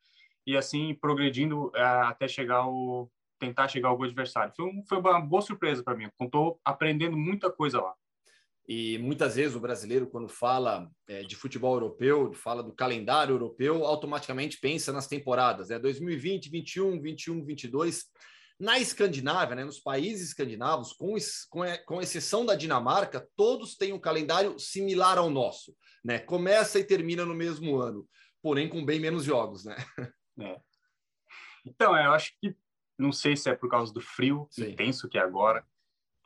[0.46, 4.54] e assim progredindo é, até chegar o tentar chegar ao gol adversário.
[4.56, 6.08] Foi, um, foi uma boa surpresa para mim.
[6.22, 7.96] Estou aprendendo muita coisa lá.
[8.68, 13.86] E muitas vezes o brasileiro, quando fala é, de futebol europeu, fala do calendário europeu,
[13.86, 15.80] automaticamente pensa nas temporadas, né?
[15.80, 18.05] 2020, 21, 21, 22.
[18.59, 21.16] Na Escandinávia, né, nos países escandinavos, com,
[21.49, 25.76] com, com exceção da Dinamarca, todos têm um calendário similar ao nosso.
[26.05, 26.20] Né?
[26.20, 28.07] Começa e termina no mesmo ano,
[28.39, 29.66] porém com bem menos jogos.
[29.66, 29.76] Né?
[30.39, 30.59] É.
[31.66, 32.55] Então, eu acho que,
[32.97, 34.72] não sei se é por causa do frio Sim.
[34.72, 35.64] intenso que é agora,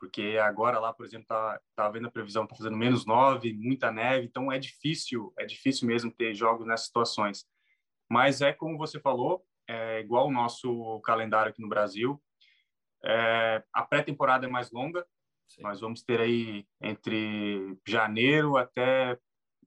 [0.05, 3.91] porque agora lá, por exemplo, tá, tá vendo a previsão, tá fazendo menos nove, muita
[3.91, 7.43] neve, então é difícil, é difícil mesmo ter jogos nessas situações.
[8.07, 12.21] Mas é como você falou, é igual o nosso calendário aqui no Brasil.
[13.03, 15.03] É, a pré-temporada é mais longa,
[15.47, 15.63] Sim.
[15.63, 19.17] nós vamos ter aí entre janeiro até,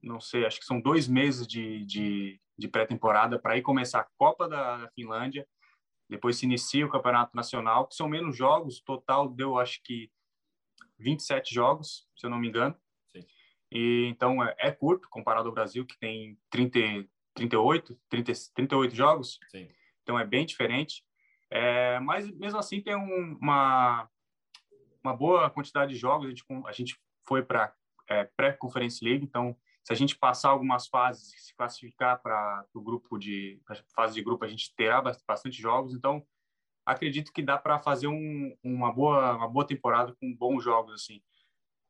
[0.01, 4.07] não sei, acho que são dois meses de, de, de pré-temporada para aí começar a
[4.17, 5.45] Copa da Finlândia,
[6.09, 10.09] depois se inicia o Campeonato Nacional, que são menos jogos, total deu, acho que
[10.99, 12.75] 27 jogos, se eu não me engano.
[13.15, 13.25] Sim.
[13.71, 19.39] E então é, é, curto comparado ao Brasil que tem 30, 38, 30, 38 jogos.
[19.49, 19.69] Sim.
[20.03, 21.03] Então é bem diferente.
[21.49, 24.09] É, mas mesmo assim tem um, uma
[25.03, 26.27] uma boa quantidade de jogos.
[26.27, 27.73] A gente, a gente foi para
[28.07, 33.17] é, pré-conference league, então se a gente passar algumas fases, se classificar para o grupo
[33.17, 33.61] de
[33.95, 35.93] fase de grupo, a gente terá bastante jogos.
[35.93, 36.25] Então
[36.89, 40.93] acredito que dá para fazer um, uma, boa, uma boa temporada com bons jogos.
[40.93, 41.21] assim.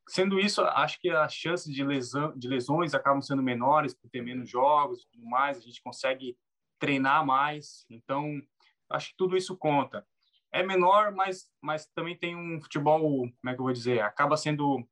[0.07, 4.21] Sendo isso, acho que as chances de, lesão, de lesões acabam sendo menores por ter
[4.21, 6.37] menos jogos tudo mais, a gente consegue
[6.79, 7.85] treinar mais.
[7.89, 8.41] Então,
[8.89, 10.05] acho que tudo isso conta.
[10.51, 14.01] É menor, mas, mas também tem um futebol, como é que eu vou dizer?
[14.01, 14.85] Acaba sendo.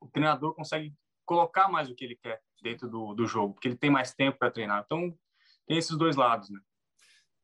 [0.00, 0.94] O treinador consegue
[1.24, 4.38] colocar mais o que ele quer dentro do, do jogo, porque ele tem mais tempo
[4.38, 4.82] para treinar.
[4.84, 5.16] Então,
[5.66, 6.60] tem esses dois lados, né?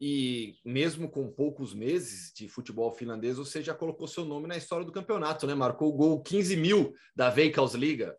[0.00, 4.84] E mesmo com poucos meses de futebol finlandês, você já colocou seu nome na história
[4.84, 5.54] do campeonato, né?
[5.54, 8.16] Marcou o gol 15 mil da Veikkausliga.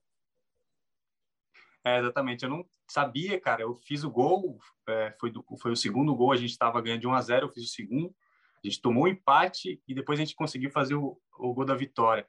[1.86, 2.44] É, exatamente.
[2.44, 3.62] Eu não sabia, cara.
[3.62, 4.58] Eu fiz o gol,
[4.88, 6.32] é, foi, do, foi o segundo gol.
[6.32, 8.16] A gente estava ganhando de 1 a 0 eu fiz o segundo.
[8.64, 11.76] A gente tomou um empate e depois a gente conseguiu fazer o, o gol da
[11.76, 12.28] vitória.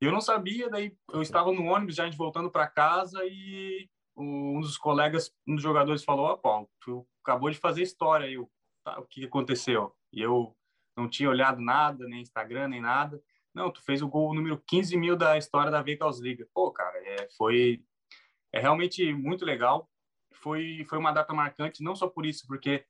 [0.00, 3.88] Eu não sabia, daí eu estava no ônibus já a gente voltando para casa e
[4.16, 8.28] um dos colegas, um dos jogadores falou: Ó, oh, Paulo, tu acabou de fazer história.
[8.28, 8.50] Eu,
[8.84, 9.94] tá, o que aconteceu?
[10.12, 10.56] E eu
[10.96, 13.22] não tinha olhado nada, nem Instagram, nem nada.
[13.54, 16.46] Não, tu fez o gol número 15 mil da história da Vegas Liga.
[16.52, 17.82] Pô, cara, é, foi
[18.52, 19.88] é realmente muito legal.
[20.34, 22.84] Foi, foi uma data marcante, não só por isso, porque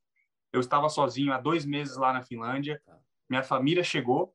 [0.53, 2.81] eu estava sozinho há dois meses lá na Finlândia.
[3.29, 4.35] Minha família chegou.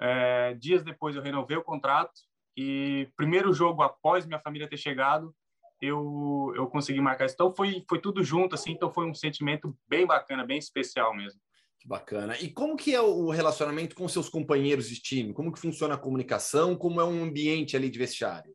[0.00, 2.12] É, dias depois eu renovei o contrato
[2.56, 5.34] e primeiro jogo após minha família ter chegado,
[5.80, 7.26] eu, eu consegui marcar.
[7.26, 11.40] Então foi, foi tudo junto, assim, então foi um sentimento bem bacana, bem especial mesmo.
[11.78, 12.38] Que bacana.
[12.40, 15.32] E como que é o relacionamento com seus companheiros de time?
[15.32, 16.76] Como que funciona a comunicação?
[16.76, 18.54] Como é um ambiente ali de vestiário?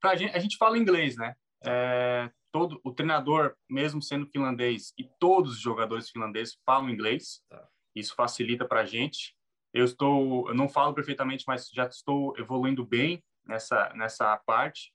[0.00, 1.34] Pra gente, a gente fala inglês, né?
[1.64, 7.42] É, todo o treinador, mesmo sendo finlandês, e todos os jogadores finlandeses falam inglês.
[7.48, 7.66] Tá.
[7.94, 9.34] Isso facilita para a gente.
[9.72, 14.92] Eu estou, eu não falo perfeitamente, mas já estou evoluindo bem nessa, nessa parte.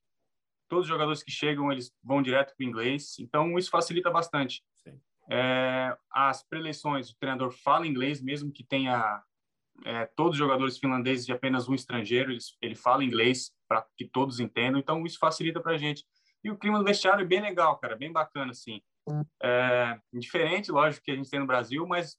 [0.68, 4.64] Todos os jogadores que chegam, eles vão direto para o inglês, então isso facilita bastante.
[5.30, 9.24] É, as preleções, o treinador fala inglês, mesmo que tenha
[9.86, 14.06] é, todos os jogadores finlandeses e apenas um estrangeiro, ele, ele fala inglês para que
[14.06, 16.06] todos entendam, então isso facilita para a gente.
[16.44, 18.82] E o clima do vestiário é bem legal, cara, bem bacana, assim.
[19.42, 22.18] É, diferente, lógico, que a gente tem no Brasil, mas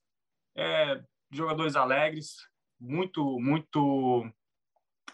[0.57, 2.37] é, jogadores alegres,
[2.81, 4.31] muito, muito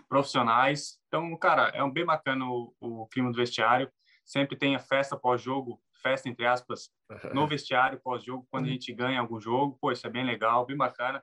[0.08, 0.98] profissionais.
[1.08, 3.90] Então, cara, é um bem bacana o, o clima do vestiário.
[4.24, 6.90] Sempre tem a festa pós-jogo, festa entre aspas,
[7.32, 9.78] no vestiário pós-jogo, quando a gente ganha algum jogo.
[9.80, 11.22] Pô, isso é bem legal, bem bacana.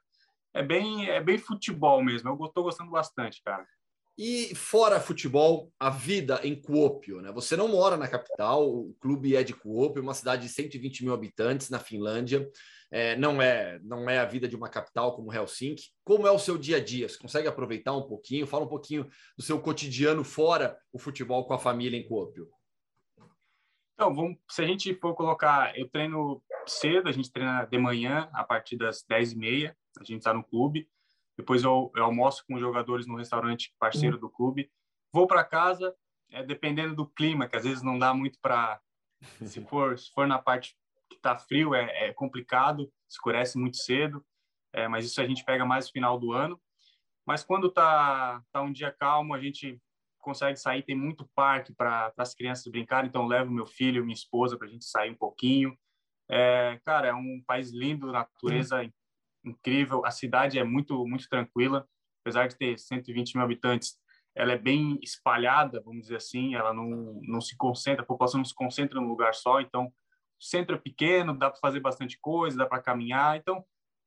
[0.53, 2.30] É bem, é bem futebol mesmo.
[2.30, 3.68] Eu estou gostando bastante, cara.
[4.18, 7.34] E fora futebol, a vida em Kuopio, né?
[7.34, 11.13] Você não mora na capital, o clube é de Kuopio, uma cidade de 120 mil
[11.13, 12.49] habitantes na Finlândia.
[12.89, 15.89] É, não é não é a vida de uma capital como Helsinki.
[16.03, 17.09] Como é o seu dia a dia?
[17.09, 18.47] Você consegue aproveitar um pouquinho?
[18.47, 22.49] Fala um pouquinho do seu cotidiano fora o futebol com a família em Kuopio.
[23.95, 28.30] Então, vamos, se a gente for colocar, eu treino cedo, a gente treina de manhã,
[28.34, 30.88] a partir das 10h30, a gente está no clube.
[31.38, 34.22] Depois eu, eu, almoço com os jogadores no restaurante parceiro uhum.
[34.22, 34.72] do clube.
[35.12, 35.94] Vou para casa,
[36.32, 38.80] é, dependendo do clima, que às vezes não dá muito para.
[39.46, 40.78] Se for, se for na parte
[41.10, 44.26] que está frio, é, é, complicado, escurece muito cedo,
[44.74, 46.60] é, mas isso a gente pega mais no final do ano.
[47.26, 49.80] Mas quando tá, tá um dia calmo, a gente
[50.20, 54.58] consegue sair, tem muito parque para as crianças brincarem, então levo meu filho, minha esposa
[54.58, 55.78] para a gente sair um pouquinho.
[56.30, 58.92] É, cara, é um país lindo, natureza uhum
[59.46, 60.06] incrível.
[60.06, 61.88] A cidade é muito, muito tranquila,
[62.22, 63.98] apesar de ter 120 mil habitantes.
[64.36, 66.56] Ela é bem espalhada, vamos dizer assim.
[66.56, 69.62] Ela não, não se concentra, a população não se concentra num lugar só.
[69.62, 73.38] Então, o centro é pequeno, dá para fazer bastante coisa, dá para caminhar.
[73.38, 73.64] Então,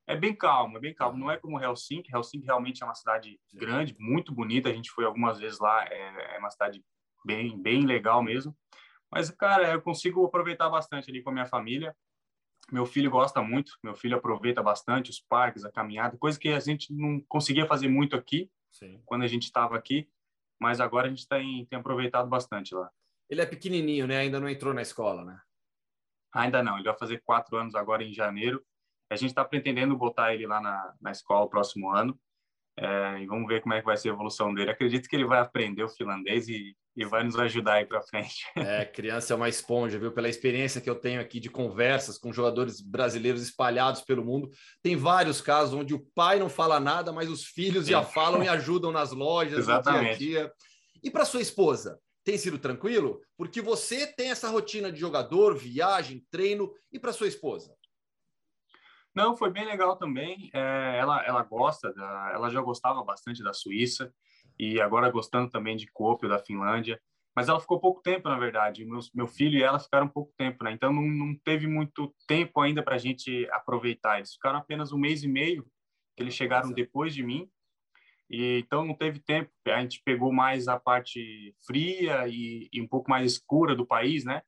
[0.07, 1.17] é bem calmo, é bem calmo.
[1.17, 2.13] Não é como Helsinki.
[2.13, 4.69] Helsinki realmente é uma cidade grande, muito bonita.
[4.69, 5.83] A gente foi algumas vezes lá.
[5.85, 6.83] É, é uma cidade
[7.25, 8.55] bem, bem legal mesmo.
[9.11, 11.95] Mas, cara, eu consigo aproveitar bastante ali com a minha família.
[12.71, 16.59] Meu filho gosta muito, meu filho aproveita bastante os parques, a caminhada, coisa que a
[16.59, 19.01] gente não conseguia fazer muito aqui, Sim.
[19.05, 20.07] quando a gente estava aqui,
[20.59, 22.89] mas agora a gente tem, tem aproveitado bastante lá.
[23.29, 24.17] Ele é pequenininho, né?
[24.17, 25.39] Ainda não entrou na escola, né?
[26.33, 28.63] Ainda não, ele vai fazer quatro anos agora em janeiro.
[29.11, 32.19] A gente está pretendendo botar ele lá na, na escola o próximo ano.
[32.77, 34.71] É, e vamos ver como é que vai ser a evolução dele.
[34.71, 38.45] Acredito que ele vai aprender o finlandês e, e vai nos ajudar aí para frente.
[38.55, 40.11] É, criança é uma esponja, viu?
[40.11, 44.49] Pela experiência que eu tenho aqui de conversas com jogadores brasileiros espalhados pelo mundo,
[44.81, 47.91] tem vários casos onde o pai não fala nada, mas os filhos Sim.
[47.91, 50.11] já falam e ajudam nas lojas, Exatamente.
[50.11, 50.53] no dia a dia.
[51.01, 53.21] E para sua esposa, tem sido tranquilo?
[53.37, 57.73] Porque você tem essa rotina de jogador, viagem, treino, e para sua esposa?
[59.15, 60.49] Não, foi bem legal também.
[60.53, 64.13] É, ela, ela gosta, da, ela já gostava bastante da Suíça
[64.59, 66.99] e agora gostando também de Kuopio, da Finlândia.
[67.35, 68.83] Mas ela ficou pouco tempo, na verdade.
[68.83, 70.73] Meu, meu filho e ela ficaram pouco tempo, né?
[70.73, 74.17] Então não, não teve muito tempo ainda para a gente aproveitar.
[74.17, 75.63] Eles ficaram apenas um mês e meio,
[76.17, 77.49] que eles chegaram depois de mim.
[78.29, 79.49] E, então não teve tempo.
[79.67, 84.25] A gente pegou mais a parte fria e, e um pouco mais escura do país,
[84.25, 84.41] né?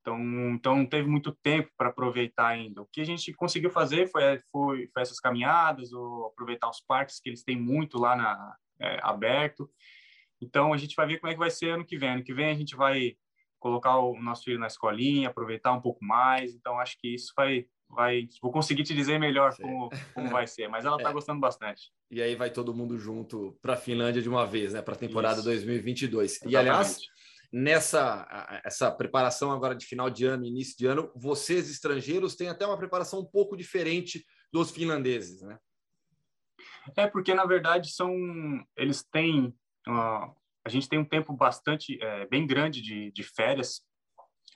[0.00, 0.20] Então,
[0.54, 2.82] então não teve muito tempo para aproveitar ainda.
[2.82, 7.20] O que a gente conseguiu fazer foi, foi, foi essas caminhadas, ou aproveitar os parques
[7.20, 9.70] que eles têm muito lá na, é, aberto.
[10.40, 12.10] Então, a gente vai ver como é que vai ser ano que vem.
[12.10, 13.16] Ano que vem a gente vai
[13.58, 16.54] colocar o nosso filho na escolinha, aproveitar um pouco mais.
[16.54, 20.68] Então, acho que isso vai, vai vou conseguir te dizer melhor como, como vai ser,
[20.68, 21.12] mas ela está é.
[21.12, 21.90] gostando bastante.
[22.10, 24.98] E aí vai todo mundo junto para a Finlândia de uma vez, né, para a
[24.98, 25.44] temporada isso.
[25.44, 26.32] 2022.
[26.32, 26.52] Exatamente.
[26.52, 26.98] E aliás,
[27.52, 32.66] nessa essa preparação agora de final de ano, início de ano, vocês estrangeiros têm até
[32.66, 35.58] uma preparação um pouco diferente dos finlandeses, né?
[36.96, 38.12] É porque na verdade são
[38.76, 39.54] eles têm
[39.88, 40.34] uh,
[40.68, 43.80] a gente tem um tempo bastante é, bem grande de, de férias.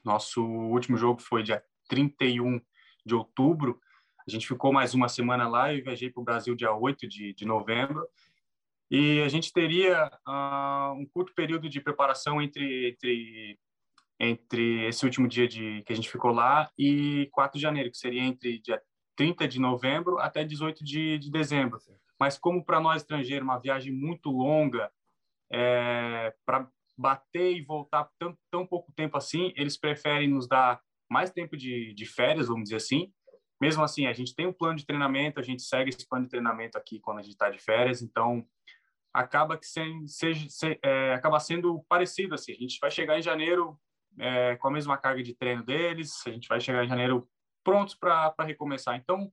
[0.04, 2.60] Nosso último jogo foi dia 31
[3.04, 3.80] de outubro.
[4.26, 7.32] A gente ficou mais uma semana lá e viajei para o Brasil dia 8 de,
[7.32, 8.06] de novembro.
[8.90, 13.58] E a gente teria uh, um curto período de preparação entre, entre,
[14.20, 17.96] entre esse último dia de, que a gente ficou lá e 4 de janeiro, que
[17.96, 18.78] seria entre dia
[19.16, 21.78] 30 de novembro até 18 de, de dezembro.
[22.22, 24.88] Mas como para nós estrangeiros, uma viagem muito longa,
[25.52, 31.32] é, para bater e voltar tão, tão pouco tempo assim, eles preferem nos dar mais
[31.32, 33.12] tempo de, de férias, vamos dizer assim.
[33.60, 36.30] Mesmo assim, a gente tem um plano de treinamento, a gente segue esse plano de
[36.30, 38.46] treinamento aqui quando a gente está de férias, então
[39.12, 42.52] acaba que sem, seja, se, é, acaba sendo parecido assim.
[42.52, 43.76] A gente vai chegar em janeiro
[44.20, 47.28] é, com a mesma carga de treino deles, a gente vai chegar em janeiro
[47.64, 48.94] prontos para recomeçar.
[48.94, 49.28] Então,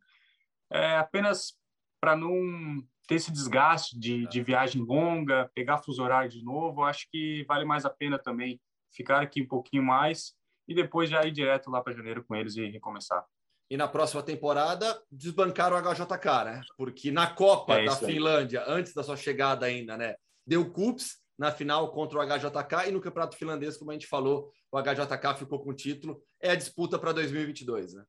[0.72, 1.60] é apenas
[2.00, 7.08] para não ter esse desgaste de, de viagem longa, pegar fuso horário de novo, acho
[7.12, 8.60] que vale mais a pena também
[8.92, 10.34] ficar aqui um pouquinho mais
[10.68, 13.26] e depois já ir direto lá para janeiro com eles e recomeçar
[13.70, 16.62] e na próxima temporada desbancaram o HJK, né?
[16.76, 20.16] Porque na Copa é da Finlândia, antes da sua chegada ainda, né?
[20.46, 24.52] Deu cups na final contra o HJK e no Campeonato Finlandês, como a gente falou,
[24.72, 26.22] o HJK ficou com o título.
[26.42, 28.04] É a disputa para 2022, né?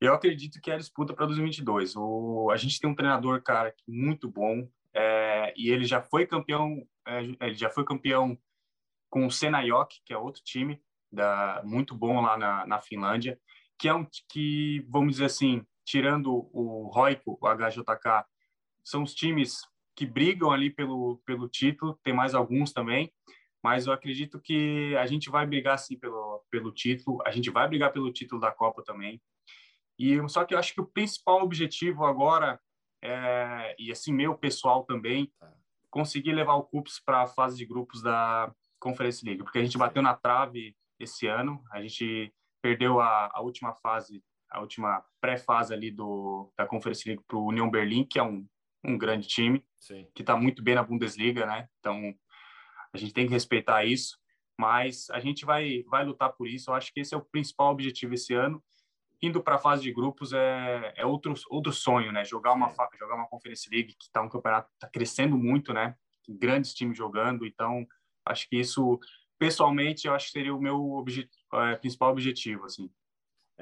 [0.00, 1.96] Eu acredito que é a disputa para 2022.
[1.96, 4.68] O, a gente tem um treinador, cara, muito bom.
[4.94, 8.36] É, é, e ele já foi campeão, é, ele já foi campeão
[9.08, 10.80] com o Senayok, que é outro time
[11.10, 13.40] da, muito bom lá na, na Finlândia,
[13.78, 18.26] que é um que, vamos dizer assim, tirando o Roico, o HJK,
[18.84, 19.62] são os times
[19.94, 23.12] que brigam ali pelo, pelo título, tem mais alguns também,
[23.62, 27.66] mas eu acredito que a gente vai brigar sim pelo, pelo título, a gente vai
[27.68, 29.20] brigar pelo título da Copa também.
[29.98, 32.60] E só que eu acho que o principal objetivo agora
[33.02, 35.32] é, e assim meu pessoal também,
[35.90, 39.78] conseguir levar o Cups para a fase de grupos da Conference League, porque a gente
[39.78, 42.32] bateu na trave esse ano, a gente
[42.62, 47.46] perdeu a, a última fase, a última pré-fase ali do da Conference League para o
[47.46, 48.46] União Berlim, que é um,
[48.84, 50.08] um grande time, Sim.
[50.14, 51.68] que está muito bem na Bundesliga, né?
[51.78, 52.14] Então
[52.92, 54.18] a gente tem que respeitar isso,
[54.58, 56.70] mas a gente vai vai lutar por isso.
[56.70, 58.62] Eu acho que esse é o principal objetivo esse ano.
[59.20, 62.24] Indo para a fase de grupos é, é outro outro sonho, né?
[62.24, 65.94] Jogar uma jogar uma Conference League que está um campeonato tá crescendo muito, né?
[66.28, 67.86] Grandes times jogando, então
[68.24, 69.00] acho que isso
[69.38, 72.90] pessoalmente eu acho que seria o meu obje é, principal objetivo, assim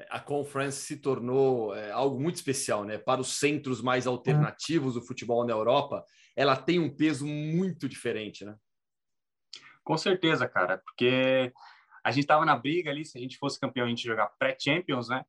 [0.09, 2.97] a Conference se tornou é, algo muito especial, né?
[2.97, 6.05] Para os centros mais alternativos do futebol na Europa,
[6.35, 8.55] ela tem um peso muito diferente, né?
[9.83, 11.51] Com certeza, cara, porque
[12.07, 15.09] a gente estava na briga ali, se a gente fosse campeão, a gente jogar pré-champions,
[15.09, 15.25] né?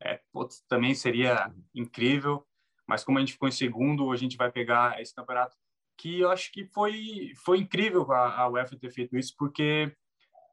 [0.00, 2.46] É, putz, também seria incrível,
[2.88, 5.54] mas como a gente ficou em segundo, a gente vai pegar esse campeonato
[5.94, 9.94] que eu acho que foi foi incrível a, a UEFA ter feito isso, porque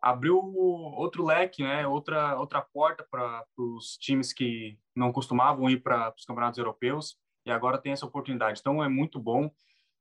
[0.02, 1.88] abriu outro leque, né?
[1.88, 7.52] Outra outra porta para os times que não costumavam ir para os campeonatos europeus e
[7.52, 8.60] agora tem essa oportunidade.
[8.60, 9.50] Então é muito bom.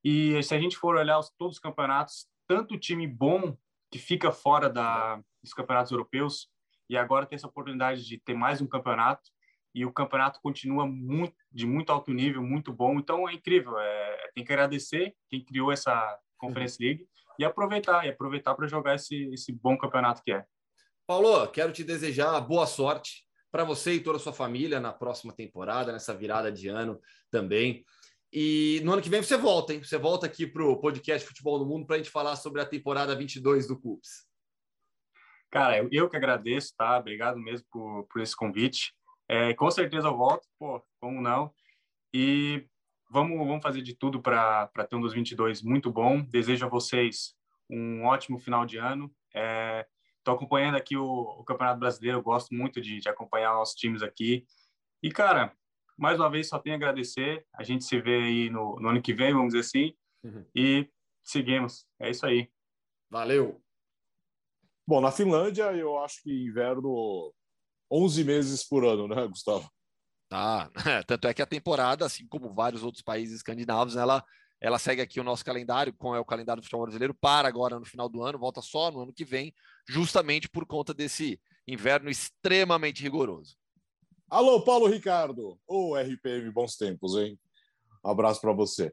[0.02, 3.56] E se a gente for olhar os, todos os campeonatos, tanto time bom
[3.92, 6.48] que fica fora da, dos campeonatos europeus
[6.88, 9.30] e agora tem essa oportunidade de ter mais um campeonato
[9.74, 12.98] e o campeonato continua muito de muito alto nível, muito bom.
[12.98, 13.78] Então é incrível.
[13.78, 17.06] É, tem que agradecer quem criou essa Conference League
[17.38, 20.44] e aproveitar, e aproveitar para jogar esse, esse bom campeonato que é.
[21.06, 25.32] Paulo, quero te desejar boa sorte para você e toda a sua família na próxima
[25.32, 27.84] temporada, nessa virada de ano também.
[28.32, 29.82] E no ano que vem você volta, hein?
[29.82, 32.66] Você volta aqui para o podcast Futebol no Mundo para a gente falar sobre a
[32.66, 34.27] temporada 22 do CUPS.
[35.50, 36.98] Cara, eu, eu que agradeço, tá?
[36.98, 38.92] Obrigado mesmo por, por esse convite.
[39.28, 41.52] É, com certeza eu volto, pô, como não?
[42.12, 42.66] E
[43.10, 46.20] vamos, vamos fazer de tudo para ter um 2022 muito bom.
[46.22, 47.34] Desejo a vocês
[47.70, 49.12] um ótimo final de ano.
[49.28, 53.74] Estou é, acompanhando aqui o, o, Campeonato Brasileiro, eu gosto muito de, de acompanhar os
[53.74, 54.46] times aqui.
[55.02, 55.52] E, cara,
[55.96, 57.46] mais uma vez, só tenho a agradecer.
[57.54, 59.94] A gente se vê aí no, no ano que vem, vamos dizer assim.
[60.24, 60.44] Uhum.
[60.54, 60.88] E
[61.22, 61.86] seguimos.
[62.00, 62.50] É isso aí.
[63.10, 63.60] Valeu.
[64.88, 67.30] Bom, na Finlândia, eu acho que inverno
[67.90, 69.70] 11 meses por ano, né, Gustavo?
[70.30, 70.70] Tá,
[71.06, 74.24] tanto é que a temporada, assim como vários outros países escandinavos, ela,
[74.58, 77.78] ela segue aqui o nosso calendário, como é o calendário do futebol brasileiro, para agora
[77.78, 79.52] no final do ano, volta só no ano que vem,
[79.86, 83.58] justamente por conta desse inverno extremamente rigoroso.
[84.30, 87.38] Alô, Paulo Ricardo, o RPM, bons tempos, hein?
[88.02, 88.90] abraço para você.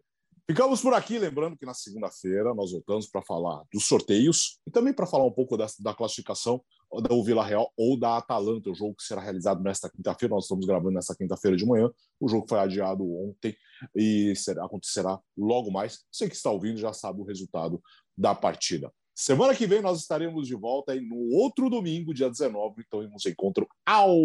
[0.47, 4.93] Ficamos por aqui, lembrando que na segunda-feira nós voltamos para falar dos sorteios e também
[4.93, 8.93] para falar um pouco da, da classificação do Vila Real ou da Atalanta, o jogo
[8.93, 10.35] que será realizado nesta quinta-feira.
[10.35, 11.89] Nós estamos gravando nesta quinta-feira de manhã.
[12.19, 13.57] O jogo foi adiado ontem
[13.95, 16.05] e será, acontecerá logo mais.
[16.11, 17.81] Você que está ouvindo já sabe o resultado
[18.15, 18.93] da partida.
[19.15, 22.83] Semana que vem nós estaremos de volta aí no outro domingo, dia 19.
[22.85, 24.15] Então, nos encontro ao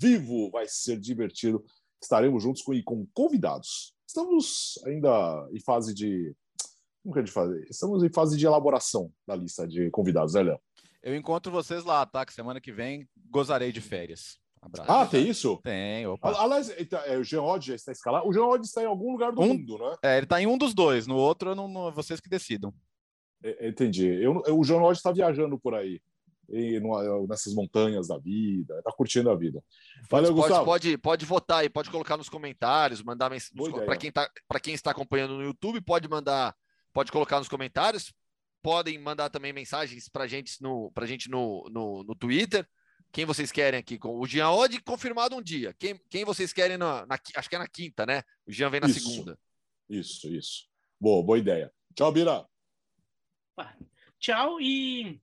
[0.00, 0.50] vivo.
[0.50, 1.62] Vai ser divertido.
[2.02, 3.95] Estaremos juntos com, com convidados.
[4.16, 6.34] Estamos ainda em fase de.
[7.02, 7.50] Como que a gente faz?
[7.68, 10.60] Estamos em fase de elaboração da lista de convidados, né, Léo?
[11.02, 12.24] Eu encontro vocês lá, tá?
[12.24, 14.38] Que semana que vem gozarei de férias.
[14.62, 14.90] Abraço.
[14.90, 15.58] Ah, tem isso?
[15.62, 16.32] Tem, opa.
[16.40, 18.26] Aliás, é, o Jean Odd já está escalado.
[18.26, 19.96] O Jean Odd está em algum lugar do um, mundo, né?
[20.02, 21.06] É, ele está em um dos dois.
[21.06, 22.72] No outro, não, não, vocês que decidam.
[23.44, 24.06] É, entendi.
[24.08, 26.00] Eu, o Jean Odd está viajando por aí.
[26.48, 26.80] E,
[27.28, 29.62] nessas montanhas da vida, está curtindo a vida.
[30.08, 30.64] Valeu, pode, Gustavo.
[30.64, 33.72] Pode, pode votar aí, pode colocar nos comentários, mandar mensagem.
[33.84, 34.30] Para quem, tá,
[34.62, 36.54] quem está acompanhando no YouTube, pode mandar,
[36.92, 38.12] pode colocar nos comentários
[38.66, 42.68] podem mandar também mensagens para gente no, pra gente no, no, no Twitter.
[43.12, 43.96] Quem vocês querem aqui?
[43.96, 45.72] Com o Jean Odd confirmado um dia.
[45.78, 48.24] Quem, quem vocês querem na, na, Acho que é na quinta, né?
[48.44, 49.38] O Jean vem na isso, segunda.
[49.88, 50.68] Isso, isso.
[51.00, 51.72] Boa, boa ideia.
[51.94, 52.44] Tchau, Bira.
[54.18, 55.20] Tchau e.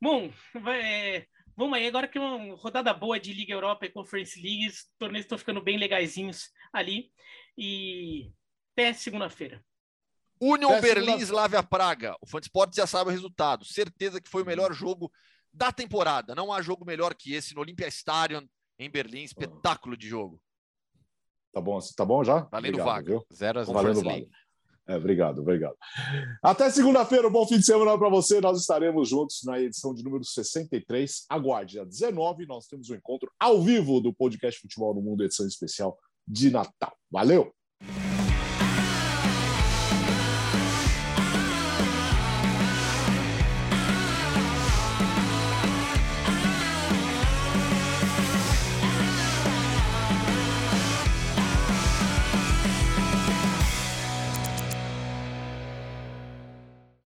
[0.00, 0.30] Bom,
[0.82, 1.26] é,
[1.56, 1.86] vamos aí.
[1.86, 5.38] Agora que é uma rodada boa de Liga Europa e Conference League, os torneios estão
[5.38, 7.10] ficando bem legaisinhos ali.
[7.56, 8.32] E
[8.72, 9.62] até segunda-feira.
[10.40, 12.16] Union Berlim, Slavia Praga.
[12.20, 13.64] O Fansport já sabe o resultado.
[13.64, 15.12] Certeza que foi o melhor jogo
[15.52, 16.34] da temporada.
[16.34, 18.46] Não há jogo melhor que esse no Olympia Stadion
[18.78, 19.22] em Berlim.
[19.22, 20.40] Espetáculo de jogo.
[21.52, 22.40] Tá bom, tá bom já?
[22.50, 23.06] Valendo Obrigado, vaga.
[23.06, 23.26] Viu?
[23.32, 23.74] Zero a zero.
[23.74, 24.26] Valendo vaga.
[24.90, 25.76] É, obrigado, obrigado.
[26.42, 28.40] Até segunda-feira, um bom fim de semana para você.
[28.40, 31.26] Nós estaremos juntos na edição de número 63.
[31.28, 35.46] Aguarde, dia 19, nós temos um encontro ao vivo do podcast Futebol no Mundo, edição
[35.46, 36.92] especial de Natal.
[37.08, 37.52] Valeu!